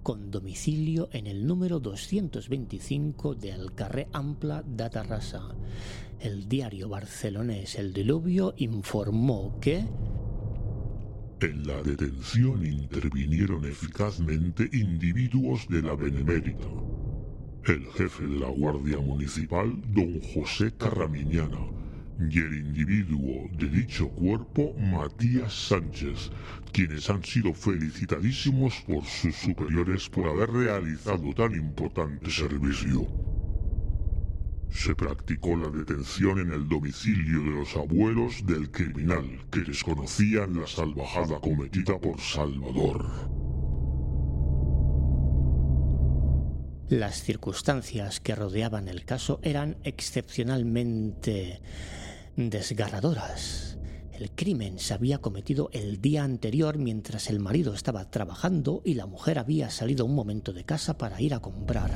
con 0.02 0.30
domicilio 0.30 1.08
en 1.12 1.26
el 1.26 1.46
número 1.46 1.80
225 1.80 3.34
de 3.34 3.52
Alcarré 3.52 4.08
Ampla 4.12 4.62
de 4.62 4.90
Tarrasa. 4.90 5.54
El 6.20 6.48
diario 6.48 6.88
barcelonés 6.88 7.76
El 7.76 7.92
Diluvio 7.92 8.54
informó 8.56 9.58
que 9.60 9.84
en 11.40 11.66
la 11.66 11.82
detención 11.82 12.64
intervinieron 12.64 13.66
eficazmente 13.66 14.70
individuos 14.72 15.68
de 15.68 15.82
la 15.82 15.94
Benemérita. 15.94 16.66
El 17.66 17.84
jefe 17.92 18.26
de 18.26 18.38
la 18.40 18.48
Guardia 18.48 18.98
Municipal, 18.98 19.70
don 19.92 20.18
José 20.32 20.72
Carramiñana, 20.78 21.58
y 22.18 22.38
el 22.38 22.56
individuo 22.56 23.48
de 23.52 23.68
dicho 23.68 24.08
cuerpo, 24.08 24.74
Matías 24.78 25.52
Sánchez, 25.52 26.30
quienes 26.72 27.08
han 27.10 27.22
sido 27.22 27.52
felicitadísimos 27.52 28.82
por 28.86 29.04
sus 29.04 29.36
superiores 29.36 30.08
por 30.08 30.28
haber 30.28 30.50
realizado 30.50 31.32
tan 31.34 31.54
importante 31.54 32.30
servicio. 32.30 33.06
Se 34.70 34.94
practicó 34.94 35.56
la 35.56 35.68
detención 35.68 36.38
en 36.38 36.52
el 36.52 36.68
domicilio 36.68 37.40
de 37.42 37.50
los 37.50 37.76
abuelos 37.76 38.44
del 38.44 38.70
criminal 38.70 39.24
que 39.50 39.60
desconocían 39.60 40.60
la 40.60 40.66
salvajada 40.66 41.40
cometida 41.40 41.98
por 41.98 42.20
Salvador. 42.20 43.06
Las 46.88 47.22
circunstancias 47.22 48.20
que 48.20 48.36
rodeaban 48.36 48.86
el 48.86 49.04
caso 49.04 49.40
eran 49.42 49.76
excepcionalmente 49.82 51.60
desgarradoras. 52.36 53.78
El 54.12 54.30
crimen 54.30 54.78
se 54.78 54.94
había 54.94 55.18
cometido 55.18 55.68
el 55.72 56.00
día 56.00 56.24
anterior 56.24 56.78
mientras 56.78 57.28
el 57.28 57.40
marido 57.40 57.74
estaba 57.74 58.10
trabajando 58.10 58.80
y 58.84 58.94
la 58.94 59.06
mujer 59.06 59.38
había 59.38 59.68
salido 59.70 60.04
un 60.04 60.14
momento 60.14 60.52
de 60.52 60.64
casa 60.64 60.96
para 60.96 61.20
ir 61.20 61.34
a 61.34 61.40
comprar. 61.40 61.90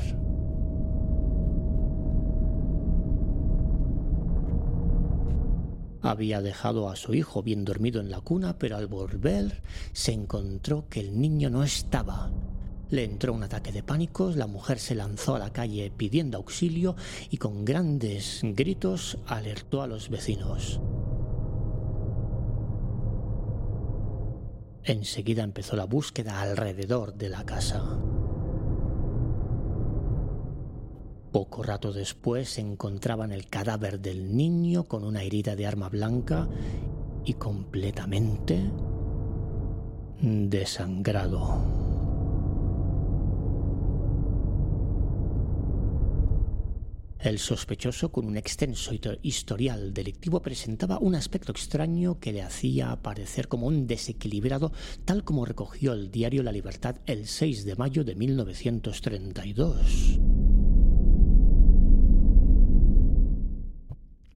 Había 6.02 6.40
dejado 6.40 6.88
a 6.88 6.96
su 6.96 7.14
hijo 7.14 7.42
bien 7.42 7.64
dormido 7.64 8.00
en 8.00 8.10
la 8.10 8.20
cuna, 8.20 8.58
pero 8.58 8.76
al 8.76 8.86
volver 8.86 9.62
se 9.92 10.12
encontró 10.12 10.88
que 10.88 11.00
el 11.00 11.20
niño 11.20 11.50
no 11.50 11.62
estaba. 11.62 12.30
Le 12.90 13.04
entró 13.04 13.32
un 13.32 13.44
ataque 13.44 13.70
de 13.70 13.84
pánico, 13.84 14.32
la 14.34 14.48
mujer 14.48 14.80
se 14.80 14.96
lanzó 14.96 15.36
a 15.36 15.38
la 15.38 15.52
calle 15.52 15.92
pidiendo 15.96 16.38
auxilio 16.38 16.96
y 17.30 17.36
con 17.36 17.64
grandes 17.64 18.40
gritos 18.42 19.18
alertó 19.26 19.82
a 19.82 19.86
los 19.86 20.08
vecinos. 20.08 20.80
Enseguida 24.82 25.44
empezó 25.44 25.76
la 25.76 25.84
búsqueda 25.84 26.40
alrededor 26.40 27.14
de 27.14 27.28
la 27.28 27.44
casa. 27.44 28.00
Poco 31.30 31.62
rato 31.62 31.92
después 31.92 32.48
se 32.48 32.60
encontraban 32.60 33.30
el 33.30 33.46
cadáver 33.46 34.00
del 34.00 34.36
niño 34.36 34.88
con 34.88 35.04
una 35.04 35.22
herida 35.22 35.54
de 35.54 35.64
arma 35.64 35.88
blanca 35.88 36.48
y 37.24 37.34
completamente 37.34 38.68
desangrado. 40.20 41.89
El 47.22 47.38
sospechoso, 47.38 48.10
con 48.10 48.26
un 48.26 48.38
extenso 48.38 48.92
historial 49.22 49.92
delictivo, 49.92 50.40
presentaba 50.40 50.98
un 50.98 51.14
aspecto 51.14 51.52
extraño 51.52 52.18
que 52.18 52.32
le 52.32 52.40
hacía 52.40 52.92
aparecer 52.92 53.46
como 53.46 53.66
un 53.66 53.86
desequilibrado, 53.86 54.72
tal 55.04 55.22
como 55.22 55.44
recogió 55.44 55.92
el 55.92 56.10
diario 56.10 56.42
La 56.42 56.50
Libertad 56.50 56.96
el 57.04 57.26
6 57.26 57.66
de 57.66 57.76
mayo 57.76 58.04
de 58.04 58.14
1932. 58.14 60.18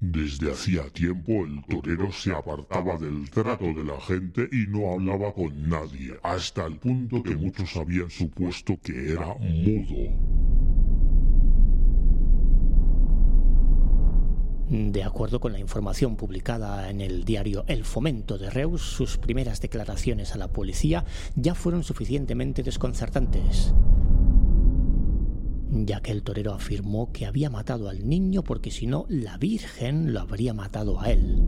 Desde 0.01 0.53
hacía 0.53 0.91
tiempo 0.91 1.47
el 1.47 1.65
torero 1.65 2.13
se 2.13 2.33
apartaba 2.33 2.99
del 2.99 3.31
trato 3.31 3.65
de 3.65 3.85
la 3.85 3.99
gente 4.03 4.47
y 4.53 4.67
no 4.69 4.93
hablaba 4.93 5.33
con 5.33 5.71
nadie, 5.71 6.19
hasta 6.23 6.67
el 6.67 6.77
punto 6.77 7.23
que 7.23 7.35
muchos 7.35 7.75
habían 7.77 8.11
supuesto 8.11 8.79
que 8.83 9.13
era 9.13 9.35
mudo. 9.39 10.35
De 14.77 15.05
acuerdo 15.05 15.39
con 15.39 15.53
la 15.53 15.61
información 15.61 16.17
publicada 16.17 16.91
en 16.91 17.01
el 17.01 17.25
diario 17.25 17.65
El 17.69 17.85
Fomento 17.85 18.39
de 18.39 18.51
Reus, 18.51 18.83
sus 18.83 19.19
primeras 19.19 19.61
declaraciones 19.61 20.35
a 20.35 20.39
la 20.39 20.49
policía 20.49 21.05
ya 21.37 21.55
fueron 21.55 21.85
suficientemente 21.85 22.65
desconcertantes, 22.65 23.73
ya 25.71 26.01
que 26.01 26.11
el 26.11 26.25
torero 26.25 26.55
afirmó 26.55 27.13
que 27.13 27.25
había 27.25 27.51
matado 27.51 27.89
al 27.89 28.09
niño 28.09 28.43
porque 28.43 28.73
si 28.73 28.89
no, 28.89 29.07
la 29.09 29.39
Virgen 29.39 30.13
lo 30.13 30.19
habría 30.19 30.55
matado 30.55 31.01
a 31.01 31.13
él. 31.13 31.45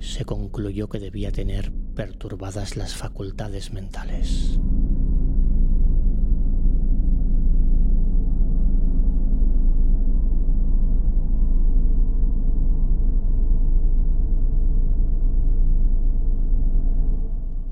Se 0.00 0.24
concluyó 0.24 0.88
que 0.88 1.00
debía 1.00 1.32
tener 1.32 1.70
perturbadas 1.94 2.78
las 2.78 2.94
facultades 2.94 3.74
mentales. 3.74 4.58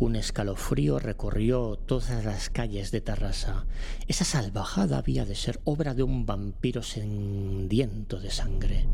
Un 0.03 0.17
escalofrío 0.17 0.99
recorrió 0.99 1.77
todas 1.77 2.25
las 2.25 2.51
calles 2.51 2.91
de 2.91 3.01
Tarrasa. 3.01 3.67
Esa 4.09 4.25
salvajada 4.25 4.99
había 4.99 5.25
de 5.25 5.37
ser 5.37 5.61
obra 5.63 5.95
de 5.95 6.03
un 6.03 6.27
vampiro 6.27 6.83
sediento 6.83 8.19
de 8.19 8.31
sangre. 8.33 8.89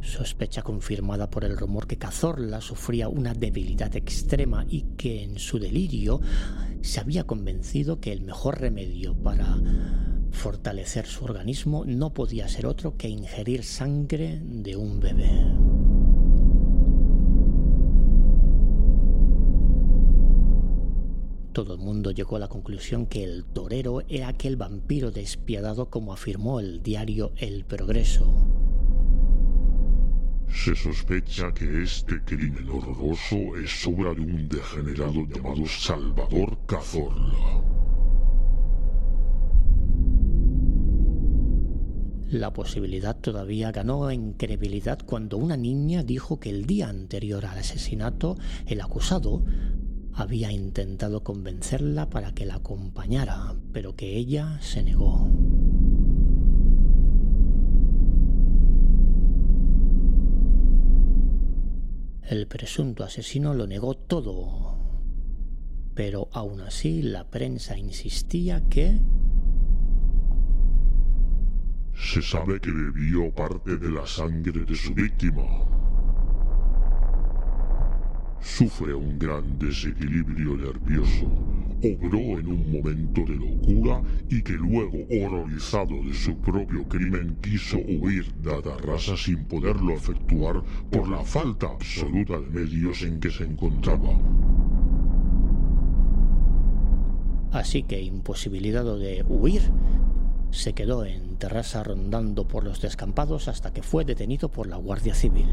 Sospecha 0.00 0.62
confirmada 0.62 1.28
por 1.28 1.44
el 1.44 1.58
rumor 1.58 1.86
que 1.86 1.98
Cazorla 1.98 2.62
sufría 2.62 3.10
una 3.10 3.34
debilidad 3.34 3.94
extrema 3.96 4.64
y 4.66 4.84
que 4.96 5.22
en 5.22 5.38
su 5.38 5.58
delirio 5.58 6.22
se 6.80 7.00
había 7.00 7.24
convencido 7.24 8.00
que 8.00 8.12
el 8.12 8.22
mejor 8.22 8.62
remedio 8.62 9.14
para 9.14 9.58
fortalecer 10.30 11.04
su 11.04 11.26
organismo 11.26 11.84
no 11.84 12.14
podía 12.14 12.48
ser 12.48 12.64
otro 12.64 12.96
que 12.96 13.10
ingerir 13.10 13.62
sangre 13.62 14.40
de 14.42 14.74
un 14.74 15.00
bebé. 15.00 15.83
Todo 21.54 21.74
el 21.74 21.78
mundo 21.78 22.10
llegó 22.10 22.34
a 22.34 22.40
la 22.40 22.48
conclusión 22.48 23.06
que 23.06 23.22
el 23.22 23.44
torero 23.44 24.02
era 24.08 24.26
aquel 24.26 24.56
vampiro 24.56 25.12
despiadado 25.12 25.88
como 25.88 26.12
afirmó 26.12 26.58
el 26.58 26.82
diario 26.82 27.30
El 27.36 27.64
Progreso. 27.64 28.26
Se 30.52 30.74
sospecha 30.74 31.54
que 31.54 31.84
este 31.84 32.20
crimen 32.24 32.68
horroroso 32.68 33.36
es 33.62 33.86
obra 33.86 34.14
de 34.14 34.22
un 34.22 34.48
degenerado 34.48 35.24
llamado 35.28 35.64
Salvador 35.66 36.58
Cazorla. 36.66 37.62
La 42.30 42.52
posibilidad 42.52 43.16
todavía 43.16 43.70
ganó 43.70 44.10
en 44.10 44.32
credibilidad 44.32 44.98
cuando 45.06 45.36
una 45.36 45.56
niña 45.56 46.02
dijo 46.02 46.40
que 46.40 46.50
el 46.50 46.66
día 46.66 46.88
anterior 46.88 47.46
al 47.46 47.58
asesinato 47.58 48.36
el 48.66 48.80
acusado 48.80 49.44
había 50.16 50.52
intentado 50.52 51.22
convencerla 51.24 52.08
para 52.08 52.32
que 52.32 52.46
la 52.46 52.56
acompañara, 52.56 53.54
pero 53.72 53.96
que 53.96 54.16
ella 54.16 54.58
se 54.60 54.82
negó. 54.82 55.28
El 62.22 62.46
presunto 62.46 63.04
asesino 63.04 63.52
lo 63.54 63.66
negó 63.66 63.94
todo, 63.94 64.78
pero 65.94 66.28
aún 66.32 66.60
así 66.60 67.02
la 67.02 67.28
prensa 67.28 67.76
insistía 67.76 68.66
que... 68.68 68.98
Se 71.94 72.22
sabe 72.22 72.60
que 72.60 72.72
bebió 72.72 73.32
parte 73.34 73.76
de 73.76 73.90
la 73.90 74.06
sangre 74.06 74.64
de 74.64 74.74
su 74.74 74.94
víctima 74.94 75.83
sufre 78.44 78.94
un 78.94 79.18
gran 79.18 79.58
desequilibrio 79.58 80.56
nervioso, 80.56 81.26
obró 81.82 82.38
en 82.38 82.46
un 82.46 82.72
momento 82.72 83.22
de 83.22 83.36
locura 83.36 84.02
y 84.28 84.42
que 84.42 84.52
luego, 84.52 84.98
horrorizado 85.10 86.02
de 86.04 86.12
su 86.12 86.36
propio 86.36 86.86
crimen, 86.86 87.36
quiso 87.40 87.78
huir 87.78 88.32
de 88.34 88.54
Atarrasa 88.54 89.16
sin 89.16 89.44
poderlo 89.46 89.94
efectuar 89.94 90.62
por 90.90 91.08
la 91.08 91.24
falta 91.24 91.68
absoluta 91.68 92.38
de 92.38 92.50
medios 92.50 93.02
en 93.02 93.18
que 93.18 93.30
se 93.30 93.44
encontraba. 93.44 94.10
Así 97.50 97.82
que, 97.84 98.02
imposibilitado 98.02 98.98
de 98.98 99.24
huir, 99.26 99.62
se 100.50 100.74
quedó 100.74 101.04
en 101.04 101.36
Terrassa 101.36 101.82
rondando 101.82 102.46
por 102.46 102.62
los 102.62 102.80
descampados 102.80 103.48
hasta 103.48 103.72
que 103.72 103.82
fue 103.82 104.04
detenido 104.04 104.50
por 104.50 104.68
la 104.68 104.76
Guardia 104.76 105.14
Civil. 105.14 105.48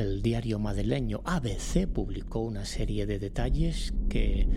el 0.00 0.22
diario 0.40 0.58
madrileño 0.58 1.20
ABC 1.26 1.86
publicó 1.86 2.40
una 2.40 2.64
serie 2.64 3.04
de 3.04 3.18
detalles 3.18 3.92
que 4.08 4.48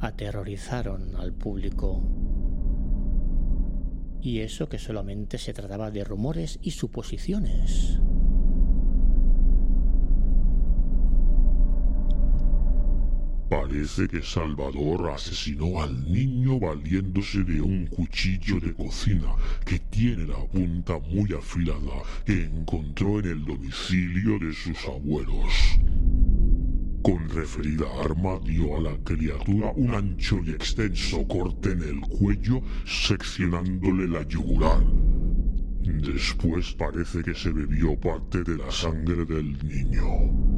aterrorizaron 0.00 1.14
al 1.14 1.32
público. 1.32 2.02
Y 4.20 4.40
eso 4.40 4.68
que 4.68 4.78
solamente 4.78 5.38
se 5.38 5.52
trataba 5.52 5.92
de 5.92 6.02
rumores 6.02 6.58
y 6.62 6.72
suposiciones. 6.72 8.00
Parece 13.52 14.08
que 14.08 14.22
Salvador 14.22 15.10
asesinó 15.10 15.82
al 15.82 16.10
niño 16.10 16.58
valiéndose 16.58 17.44
de 17.44 17.60
un 17.60 17.86
cuchillo 17.86 18.58
de 18.58 18.72
cocina 18.72 19.34
que 19.66 19.78
tiene 19.78 20.26
la 20.26 20.42
punta 20.46 20.98
muy 21.10 21.30
afilada 21.34 22.02
que 22.24 22.44
encontró 22.44 23.20
en 23.20 23.26
el 23.26 23.44
domicilio 23.44 24.38
de 24.38 24.54
sus 24.54 24.78
abuelos. 24.86 25.52
Con 27.02 27.28
referida 27.28 27.84
arma 28.02 28.40
dio 28.42 28.78
a 28.78 28.80
la 28.80 28.96
criatura 29.04 29.70
un 29.76 29.94
ancho 29.96 30.40
y 30.46 30.52
extenso 30.52 31.28
corte 31.28 31.72
en 31.72 31.82
el 31.82 32.00
cuello, 32.00 32.62
seccionándole 32.86 34.08
la 34.08 34.26
yugular. 34.26 34.82
Después 35.82 36.72
parece 36.72 37.22
que 37.22 37.34
se 37.34 37.52
bebió 37.52 38.00
parte 38.00 38.44
de 38.44 38.56
la 38.56 38.70
sangre 38.70 39.26
del 39.26 39.58
niño. 39.68 40.51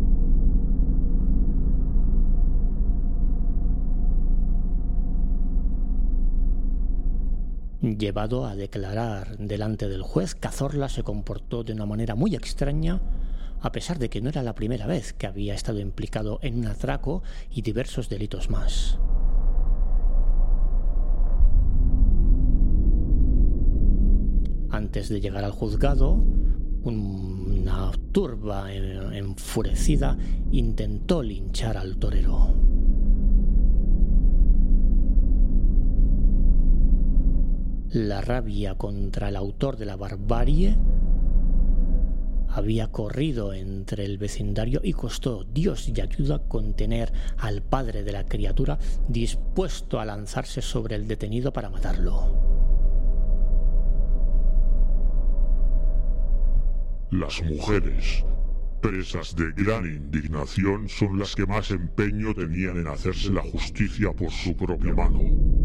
Llevado 7.85 8.47
a 8.47 8.57
declarar 8.57 9.37
delante 9.37 9.91
del 9.91 10.01
juez, 10.01 10.35
Cazorla 10.35 10.89
se 10.89 11.03
comportó 11.03 11.64
de 11.64 11.74
una 11.74 11.85
manera 11.85 12.14
muy 12.14 12.35
extraña, 12.35 13.03
a 13.61 13.72
pesar 13.72 13.99
de 13.99 14.09
que 14.09 14.22
no 14.22 14.30
era 14.30 14.43
la 14.43 14.55
primera 14.55 14.87
vez 14.87 15.12
que 15.12 15.26
había 15.26 15.53
estado 15.53 15.80
implicado 15.80 16.39
en 16.41 16.61
un 16.61 16.66
atraco 16.66 17.22
y 17.51 17.61
diversos 17.61 18.09
delitos 18.09 18.49
más. 18.49 18.99
Antes 24.70 25.11
de 25.11 25.20
llegar 25.20 25.45
al 25.45 25.53
juzgado, 25.53 26.24
Una 26.85 27.93
turba 28.12 28.70
enfurecida 28.72 30.18
intentó 30.53 31.22
linchar 31.22 31.78
al 31.78 31.97
torero. 31.97 32.55
La 37.95 38.20
rabia 38.20 38.74
contra 38.74 39.28
el 39.28 39.36
autor 39.36 39.76
de 39.76 39.86
la 39.86 39.95
barbarie 39.95 40.76
había 42.49 42.90
corrido 42.90 43.53
entre 43.53 44.05
el 44.05 44.18
vecindario 44.18 44.80
y 44.82 44.95
costó 44.95 45.45
Dios 45.45 45.88
y 45.88 46.01
ayuda 46.01 46.40
contener 46.49 47.12
al 47.38 47.62
padre 47.62 48.03
de 48.03 48.11
la 48.11 48.26
criatura 48.26 48.80
dispuesto 49.07 50.01
a 50.01 50.05
lanzarse 50.05 50.61
sobre 50.61 50.97
el 50.97 51.07
detenido 51.07 51.53
para 51.53 51.70
matarlo. 51.70 52.42
Las 57.12 57.45
mujeres, 57.45 58.24
presas 58.80 59.36
de 59.36 59.53
gran 59.53 59.86
indignación, 59.86 60.88
son 60.88 61.16
las 61.16 61.36
que 61.36 61.47
más 61.47 61.70
empeño 61.70 62.34
tenían 62.34 62.76
en 62.76 62.88
hacerse 62.88 63.30
la 63.30 63.42
justicia 63.42 64.12
por 64.12 64.32
su 64.32 64.57
propia 64.57 64.95
mano. 64.95 65.63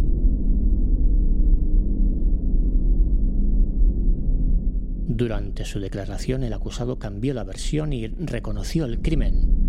Durante 5.12 5.66
su 5.66 5.80
declaración, 5.80 6.44
el 6.44 6.54
acusado 6.54 7.00
cambió 7.00 7.34
la 7.34 7.44
versión 7.44 7.94
y 7.94 8.06
reconoció 8.10 8.86
el 8.86 9.02
crimen. 9.02 9.60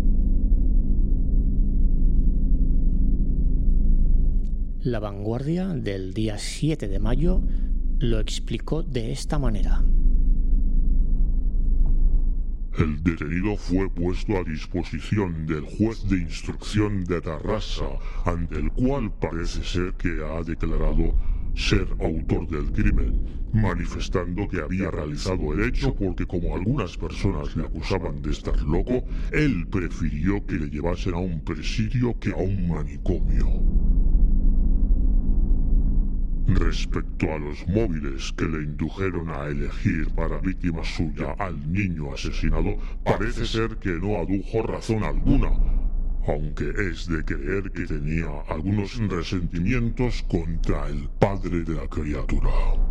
La 4.83 4.99
vanguardia 4.99 5.69
del 5.69 6.13
día 6.13 6.37
7 6.37 6.87
de 6.87 6.99
mayo 6.99 7.41
lo 7.97 8.19
explicó 8.19 8.83
de 8.83 9.11
esta 9.11 9.39
manera. 9.39 9.83
El 12.77 13.01
detenido 13.01 13.57
fue 13.57 13.89
puesto 13.89 14.37
a 14.37 14.43
disposición 14.43 15.47
del 15.47 15.61
juez 15.61 16.07
de 16.07 16.17
instrucción 16.17 17.03
de 17.03 17.19
Tarrasa, 17.19 17.89
ante 18.25 18.59
el 18.59 18.71
cual 18.73 19.11
parece 19.19 19.63
ser 19.63 19.93
que 19.95 20.23
ha 20.23 20.43
declarado 20.43 21.15
ser 21.55 21.87
autor 21.99 22.47
del 22.47 22.71
crimen, 22.71 23.21
manifestando 23.53 24.47
que 24.47 24.61
había 24.61 24.89
realizado 24.89 25.53
el 25.53 25.65
hecho 25.65 25.93
porque 25.93 26.25
como 26.25 26.55
algunas 26.55 26.97
personas 26.97 27.55
le 27.55 27.65
acusaban 27.65 28.21
de 28.21 28.31
estar 28.31 28.59
loco, 28.61 29.03
él 29.31 29.67
prefirió 29.69 30.45
que 30.45 30.55
le 30.55 30.69
llevasen 30.69 31.13
a 31.13 31.19
un 31.19 31.43
presidio 31.43 32.17
que 32.19 32.31
a 32.31 32.37
un 32.37 32.67
manicomio. 32.67 33.47
Respecto 36.47 37.31
a 37.31 37.37
los 37.37 37.65
móviles 37.67 38.33
que 38.33 38.45
le 38.45 38.63
indujeron 38.63 39.29
a 39.29 39.47
elegir 39.47 40.09
para 40.15 40.39
víctima 40.39 40.83
suya 40.83 41.31
al 41.39 41.71
niño 41.71 42.13
asesinado, 42.13 42.77
parece 43.05 43.45
ser 43.45 43.77
que 43.77 43.91
no 43.91 44.17
adujo 44.17 44.63
razón 44.63 45.03
alguna, 45.03 45.49
aunque 46.27 46.71
es 46.91 47.07
de 47.07 47.23
creer 47.23 47.71
que 47.71 47.85
tenía 47.85 48.29
algunos 48.47 48.97
resentimientos 49.09 50.23
contra 50.29 50.87
el 50.87 51.09
padre 51.19 51.63
de 51.63 51.75
la 51.75 51.87
criatura. 51.87 52.90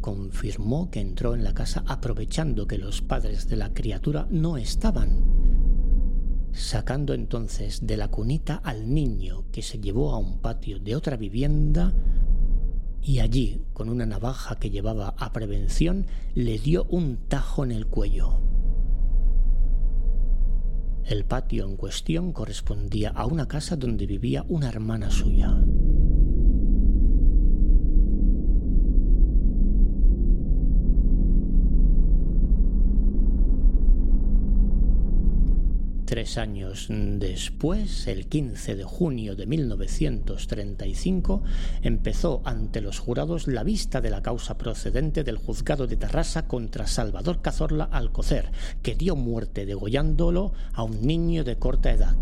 Confirmó 0.00 0.88
que 0.90 1.00
entró 1.00 1.34
en 1.34 1.42
la 1.42 1.52
casa 1.52 1.82
aprovechando 1.88 2.68
que 2.68 2.78
los 2.78 3.02
padres 3.02 3.48
de 3.48 3.56
la 3.56 3.74
criatura 3.74 4.28
no 4.30 4.56
estaban, 4.56 5.24
sacando 6.52 7.12
entonces 7.12 7.84
de 7.84 7.96
la 7.96 8.08
cunita 8.08 8.54
al 8.62 8.94
niño 8.94 9.46
que 9.50 9.62
se 9.62 9.80
llevó 9.80 10.12
a 10.12 10.18
un 10.18 10.38
patio 10.38 10.78
de 10.78 10.94
otra 10.94 11.16
vivienda 11.16 11.92
y 13.02 13.18
allí, 13.18 13.62
con 13.72 13.88
una 13.88 14.06
navaja 14.06 14.56
que 14.60 14.70
llevaba 14.70 15.14
a 15.18 15.32
prevención, 15.32 16.06
le 16.34 16.58
dio 16.58 16.84
un 16.84 17.16
tajo 17.28 17.64
en 17.64 17.72
el 17.72 17.86
cuello. 17.86 18.40
El 21.04 21.24
patio 21.24 21.66
en 21.66 21.76
cuestión 21.76 22.32
correspondía 22.32 23.10
a 23.10 23.26
una 23.26 23.48
casa 23.48 23.76
donde 23.76 24.06
vivía 24.06 24.44
una 24.48 24.68
hermana 24.68 25.10
suya. 25.10 25.52
Tres 36.04 36.36
años 36.36 36.88
después, 36.90 38.06
el 38.08 38.26
15 38.26 38.76
de 38.76 38.84
junio 38.84 39.36
de 39.36 39.46
1935, 39.46 41.42
empezó 41.82 42.42
ante 42.44 42.82
los 42.82 42.98
jurados 42.98 43.48
la 43.48 43.62
vista 43.62 44.02
de 44.02 44.10
la 44.10 44.22
causa 44.22 44.58
procedente 44.58 45.24
del 45.24 45.38
juzgado 45.38 45.86
de 45.86 45.96
Terrassa 45.96 46.46
contra 46.46 46.86
Salvador 46.86 47.40
Cazorla 47.40 47.84
Alcocer, 47.84 48.50
que 48.82 48.94
dio 48.94 49.16
muerte 49.16 49.64
degollándolo 49.64 50.52
a 50.74 50.82
un 50.82 51.06
niño 51.06 51.42
de 51.42 51.56
corta 51.56 51.90
edad. 51.90 52.16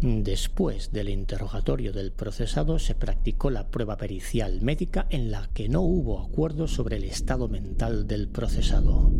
Después 0.00 0.92
del 0.92 1.08
interrogatorio 1.08 1.92
del 1.92 2.12
procesado 2.12 2.78
se 2.78 2.94
practicó 2.94 3.50
la 3.50 3.68
prueba 3.68 3.96
pericial 3.96 4.62
médica 4.62 5.08
en 5.10 5.32
la 5.32 5.48
que 5.52 5.68
no 5.68 5.80
hubo 5.80 6.20
acuerdo 6.20 6.68
sobre 6.68 6.98
el 6.98 7.04
estado 7.04 7.48
mental 7.48 8.06
del 8.06 8.28
procesado. 8.28 9.10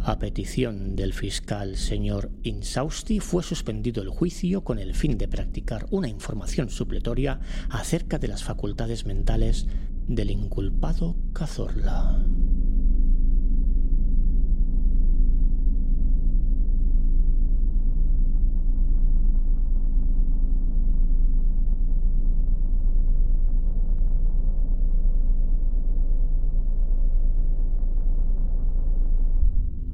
A 0.00 0.18
petición 0.18 0.94
del 0.94 1.14
fiscal 1.14 1.76
señor 1.76 2.30
Insausti 2.42 3.18
fue 3.18 3.42
suspendido 3.42 4.02
el 4.02 4.10
juicio 4.10 4.62
con 4.62 4.78
el 4.78 4.94
fin 4.94 5.16
de 5.16 5.28
practicar 5.28 5.86
una 5.90 6.06
información 6.06 6.68
supletoria 6.68 7.40
acerca 7.70 8.18
de 8.18 8.28
las 8.28 8.44
facultades 8.44 9.06
mentales 9.06 9.66
del 10.06 10.30
inculpado 10.30 11.16
Cazorla. 11.32 12.24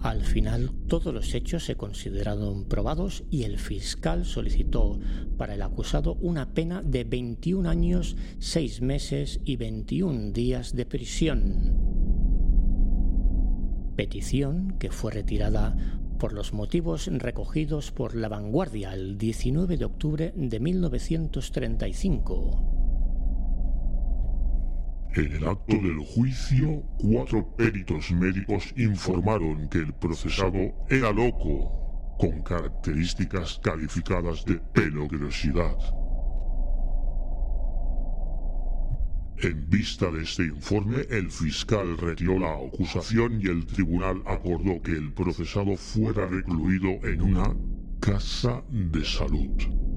Al 0.03 0.25
final, 0.25 0.73
todos 0.89 1.15
los 1.15 1.33
hechos 1.33 1.65
se 1.65 1.77
consideraron 1.77 2.65
probados 2.65 3.23
y 3.31 3.45
el 3.45 3.59
fiscal 3.59 4.25
solicitó 4.25 4.99
para 5.39 5.55
el 5.55 5.63
acusado 5.63 6.17
una 6.21 6.55
pena 6.55 6.83
de 6.83 7.05
21 7.05 7.71
años, 7.71 8.17
6 8.41 8.83
meses 8.83 9.39
y 9.45 9.55
21 9.55 10.33
días 10.33 10.75
de 10.75 10.87
prisión. 10.87 11.77
Petición 13.95 14.77
que 14.81 14.91
fue 14.91 15.13
retirada 15.13 15.77
por 16.19 16.33
los 16.33 16.53
motivos 16.53 17.07
recogidos 17.07 17.93
por 17.93 18.17
la 18.17 18.29
vanguardia 18.29 18.95
el 18.95 19.19
19 19.19 19.77
de 19.77 19.85
octubre 19.85 20.33
de 20.35 20.59
1935 20.59 22.82
en 25.15 25.33
el 25.33 25.47
acto 25.47 25.77
del 25.77 25.99
juicio, 25.99 26.83
cuatro 26.99 27.47
peritos 27.57 28.11
médicos 28.13 28.73
informaron 28.77 29.69
que 29.69 29.79
el 29.79 29.93
procesado 29.93 30.75
era 30.89 31.13
loco, 31.13 32.17
con 32.19 32.43
características 32.43 33.61
calificadas 33.63 34.45
de 34.45 34.57
peligrosidad. 34.73 35.77
En 39.39 39.69
vista 39.69 40.11
de 40.11 40.23
este 40.23 40.45
informe, 40.45 40.99
el 41.11 41.31
fiscal 41.31 41.99
retiró 41.99 42.39
la 42.39 42.55
acusación 42.55 43.41
y 43.43 43.49
el 43.49 43.67
tribunal 43.67 44.23
acordó 44.25 44.81
que 44.83 44.93
el 44.93 45.13
procesado 45.13 45.77
fuera 45.77 46.27
recluido 46.27 46.89
en 47.03 47.23
una 47.23 47.55
casa 48.01 48.63
de 48.71 49.05
salud. 49.05 49.92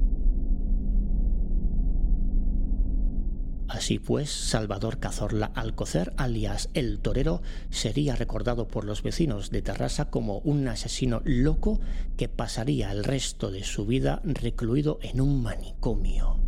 Así 3.67 3.97
pues, 3.97 4.29
Salvador 4.29 4.99
Cazorla 4.99 5.47
Alcocer, 5.47 6.13
alias 6.17 6.69
El 6.73 6.99
Torero, 6.99 7.41
sería 7.69 8.15
recordado 8.15 8.67
por 8.67 8.85
los 8.85 9.01
vecinos 9.01 9.49
de 9.49 9.61
Terrassa 9.61 10.09
como 10.09 10.39
un 10.39 10.67
asesino 10.67 11.21
loco 11.25 11.79
que 12.15 12.29
pasaría 12.29 12.91
el 12.91 13.03
resto 13.03 13.49
de 13.49 13.63
su 13.63 13.85
vida 13.85 14.21
recluido 14.23 14.99
en 15.01 15.19
un 15.19 15.41
manicomio. 15.41 16.39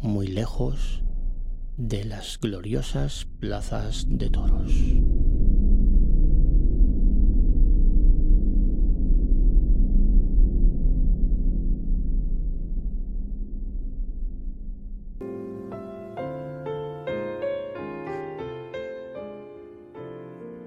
Muy 0.00 0.26
lejos 0.26 1.02
de 1.76 2.04
las 2.04 2.38
gloriosas 2.40 3.26
plazas 3.40 4.06
de 4.08 4.30
toros. 4.30 4.72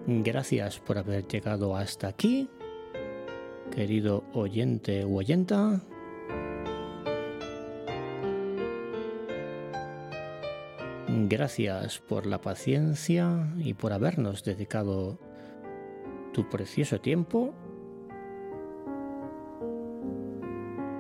Gracias 0.10 0.80
por 0.80 0.98
haber 0.98 1.28
llegado 1.28 1.76
hasta 1.76 2.08
aquí, 2.08 2.48
querido 3.76 4.24
oyente 4.32 5.04
u 5.04 5.18
oyenta. 5.18 5.82
Gracias 11.10 12.00
por 12.00 12.26
la 12.26 12.40
paciencia 12.40 13.54
y 13.58 13.74
por 13.74 13.92
habernos 13.92 14.46
dedicado 14.46 15.20
tu 16.32 16.48
precioso 16.48 17.02
tiempo. 17.02 17.54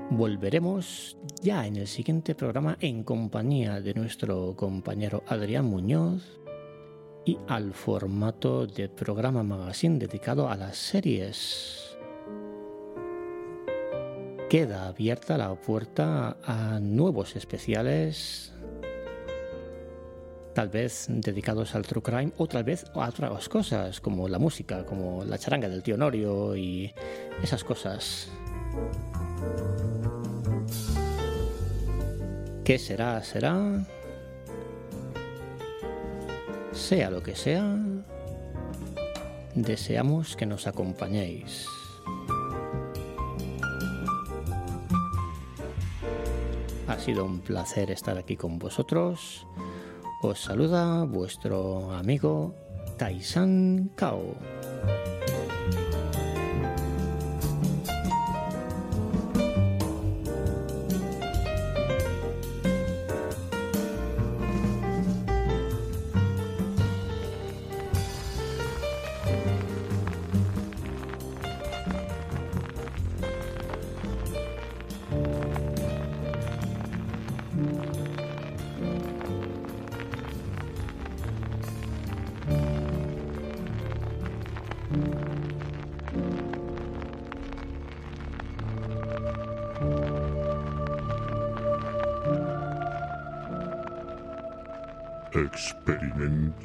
Volveremos 0.10 1.18
ya 1.42 1.66
en 1.66 1.78
el 1.78 1.88
siguiente 1.88 2.36
programa 2.36 2.78
en 2.82 3.06
compañía 3.06 3.80
de 3.80 3.94
nuestro 3.94 4.54
compañero 4.58 5.24
Adrián 5.28 5.64
Muñoz 5.64 6.42
y 7.28 7.38
al 7.50 7.74
formato 7.74 8.66
de 8.66 8.88
programa 8.88 9.44
magazine 9.44 10.00
dedicado 10.00 10.48
a 10.50 10.56
las 10.56 10.78
series. 10.78 11.98
Queda 14.50 14.88
abierta 14.88 15.38
la 15.38 15.54
puerta 15.56 16.38
a 16.42 16.80
nuevos 16.80 17.36
especiales, 17.36 18.54
tal 20.54 20.70
vez 20.70 21.08
dedicados 21.10 21.76
al 21.76 21.86
true 21.86 22.02
crime 22.02 22.32
o 22.38 22.48
tal 22.48 22.64
vez 22.64 22.86
a 22.94 23.10
otras 23.10 23.50
cosas 23.50 24.00
como 24.00 24.30
la 24.30 24.40
música, 24.40 24.86
como 24.86 25.26
la 25.26 25.38
charanga 25.38 25.68
del 25.68 25.84
tío 25.84 25.98
Norio 25.98 26.56
y 26.56 26.94
esas 27.44 27.66
cosas. 27.66 28.30
¿Qué 32.64 32.80
será? 32.80 33.22
¿Será? 33.22 33.86
Sea 36.78 37.10
lo 37.10 37.22
que 37.24 37.36
sea, 37.36 37.76
deseamos 39.56 40.38
que 40.38 40.46
nos 40.46 40.68
acompañéis. 40.68 41.66
Ha 46.88 47.00
sido 47.00 47.26
un 47.26 47.40
placer 47.40 47.90
estar 47.92 48.18
aquí 48.18 48.38
con 48.38 48.60
vosotros. 48.60 49.46
Os 50.22 50.40
saluda 50.40 51.04
vuestro 51.04 51.92
amigo 51.92 52.56
Taisan 52.98 53.90
Kao. 53.96 54.36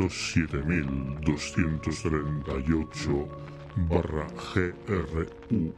Experimento 0.04 1.38
7238 1.38 3.28
barra 3.88 4.26
GRUPI 4.54 5.72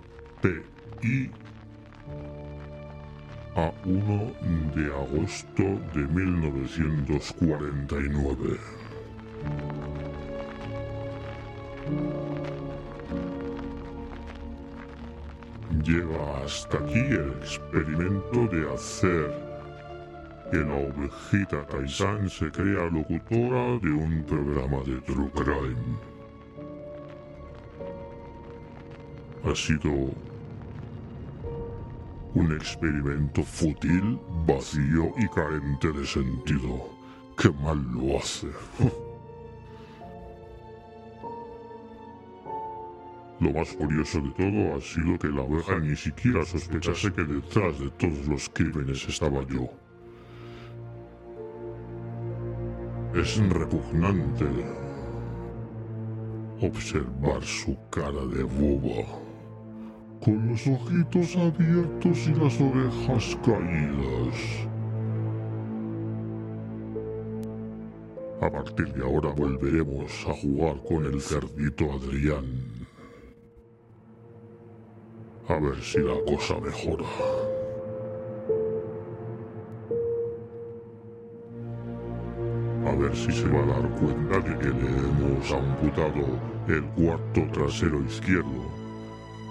a 3.57 3.73
1 3.85 4.33
de 4.75 4.87
agosto 4.87 5.63
de 5.95 6.09
1949. 6.09 8.59
Llega 15.83 16.43
hasta 16.43 16.79
aquí 16.79 16.99
el 16.99 17.33
experimento 17.43 18.49
de 18.49 18.73
hacer 18.73 19.44
que 20.55 20.61
la 20.61 20.75
ovejita 20.75 21.67
Taizan 21.67 22.31
se 22.31 22.49
crea 22.49 22.89
locutora 22.89 23.77
de 23.83 23.91
un 23.91 24.25
programa 24.25 24.79
de 24.85 25.01
True 25.01 25.29
Crime. 25.35 25.99
Ha 29.45 29.55
sido 29.57 29.91
un 32.35 32.53
experimento 32.53 33.43
fútil, 33.43 34.21
vacío 34.47 35.13
y 35.17 35.27
carente 35.35 35.91
de 35.91 36.07
sentido. 36.07 36.89
¡Qué 37.37 37.51
mal 37.51 37.85
lo 37.93 38.19
hace! 38.19 38.47
Lo 43.41 43.53
más 43.53 43.73
curioso 43.73 44.21
de 44.21 44.31
todo 44.31 44.77
ha 44.77 44.81
sido 44.81 45.19
que 45.19 45.29
la 45.29 45.43
oveja 45.43 45.81
ni 45.81 45.97
siquiera 45.97 46.45
sospechase 46.45 47.13
que 47.13 47.25
detrás 47.25 47.79
de 47.81 47.91
todos 47.91 48.27
los 48.29 48.49
crímenes 48.49 49.07
estaba 49.09 49.45
yo. 49.49 49.69
Es 53.15 53.39
repugnante 53.49 54.45
observar 56.61 57.41
su 57.45 57.77
cara 57.89 58.27
de 58.27 58.43
boba, 58.43 59.07
con 60.21 60.49
los 60.49 60.67
ojitos 60.67 61.37
abiertos 61.37 62.27
y 62.27 62.35
las 62.35 62.61
orejas 62.61 63.39
caídas. 63.45 64.69
A 68.41 68.51
partir 68.51 68.93
de 68.95 69.05
ahora 69.05 69.31
volveremos 69.31 70.27
a 70.27 70.33
jugar 70.33 70.83
con 70.83 71.07
el 71.07 71.21
cerdito 71.21 71.93
Adrián. 71.93 72.45
A 75.47 75.61
ver 75.61 75.81
si 75.81 76.01
la 76.01 76.17
cosa 76.27 76.59
mejora. 76.59 77.05
Ver 83.05 83.17
si 83.17 83.33
se 83.33 83.47
va 83.49 83.63
a 83.63 83.67
dar 83.67 83.91
cuenta 84.01 84.41
de 84.41 84.59
que 84.59 84.71
le 84.81 84.89
hemos 84.89 85.53
amputado 85.53 86.25
el 86.69 86.85
cuarto 86.97 87.43
trasero 87.53 88.03
izquierdo. 88.03 88.63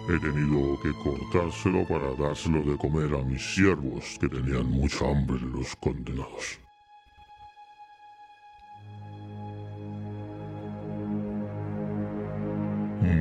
He 0.09 0.19
tenido 0.19 0.79
que 0.81 0.91
cortárselo 1.03 1.87
para 1.87 2.13
dárselo 2.15 2.61
de 2.63 2.77
comer 2.77 3.13
a 3.15 3.23
mis 3.23 3.43
siervos, 3.55 4.17
que 4.19 4.27
tenían 4.27 4.65
mucha 4.65 5.07
hambre 5.07 5.39
los 5.39 5.75
condenados. 5.75 6.59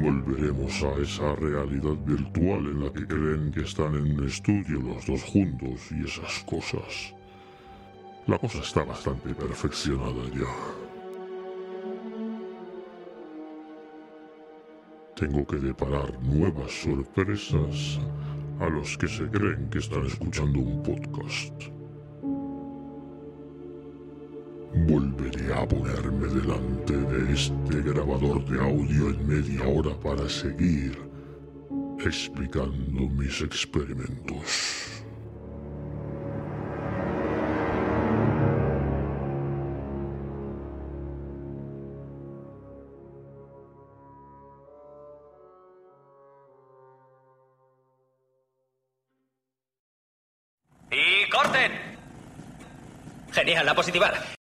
Volveremos 0.02 0.82
a 0.82 1.00
esa 1.00 1.34
realidad 1.36 1.96
virtual 2.06 2.66
en 2.72 2.84
la 2.84 2.92
que 2.92 3.06
creen 3.06 3.52
que 3.52 3.62
están 3.62 3.94
en 3.94 4.18
un 4.18 4.26
estudio 4.26 4.80
los 4.80 5.06
dos 5.06 5.22
juntos 5.24 5.92
y 5.92 6.04
esas 6.04 6.42
cosas. 6.44 7.14
La 8.28 8.38
cosa 8.38 8.58
está 8.60 8.84
bastante 8.84 9.34
perfeccionada 9.34 10.22
ya. 10.32 10.46
Tengo 15.16 15.44
que 15.44 15.56
deparar 15.56 16.22
nuevas 16.22 16.70
sorpresas 16.70 17.98
a 18.60 18.68
los 18.68 18.96
que 18.96 19.08
se 19.08 19.28
creen 19.28 19.68
que 19.70 19.78
están 19.78 20.06
escuchando 20.06 20.60
un 20.60 20.82
podcast. 20.84 21.52
Volveré 24.86 25.52
a 25.54 25.66
ponerme 25.66 26.28
delante 26.28 26.96
de 26.96 27.32
este 27.32 27.82
grabador 27.82 28.44
de 28.44 28.60
audio 28.60 29.10
en 29.10 29.26
media 29.26 29.66
hora 29.66 29.98
para 29.98 30.28
seguir 30.28 30.96
explicando 31.98 33.08
mis 33.08 33.42
experimentos. 33.42 34.91
Genial, 53.52 53.66
la 53.66 53.74
positivar. 53.74 54.41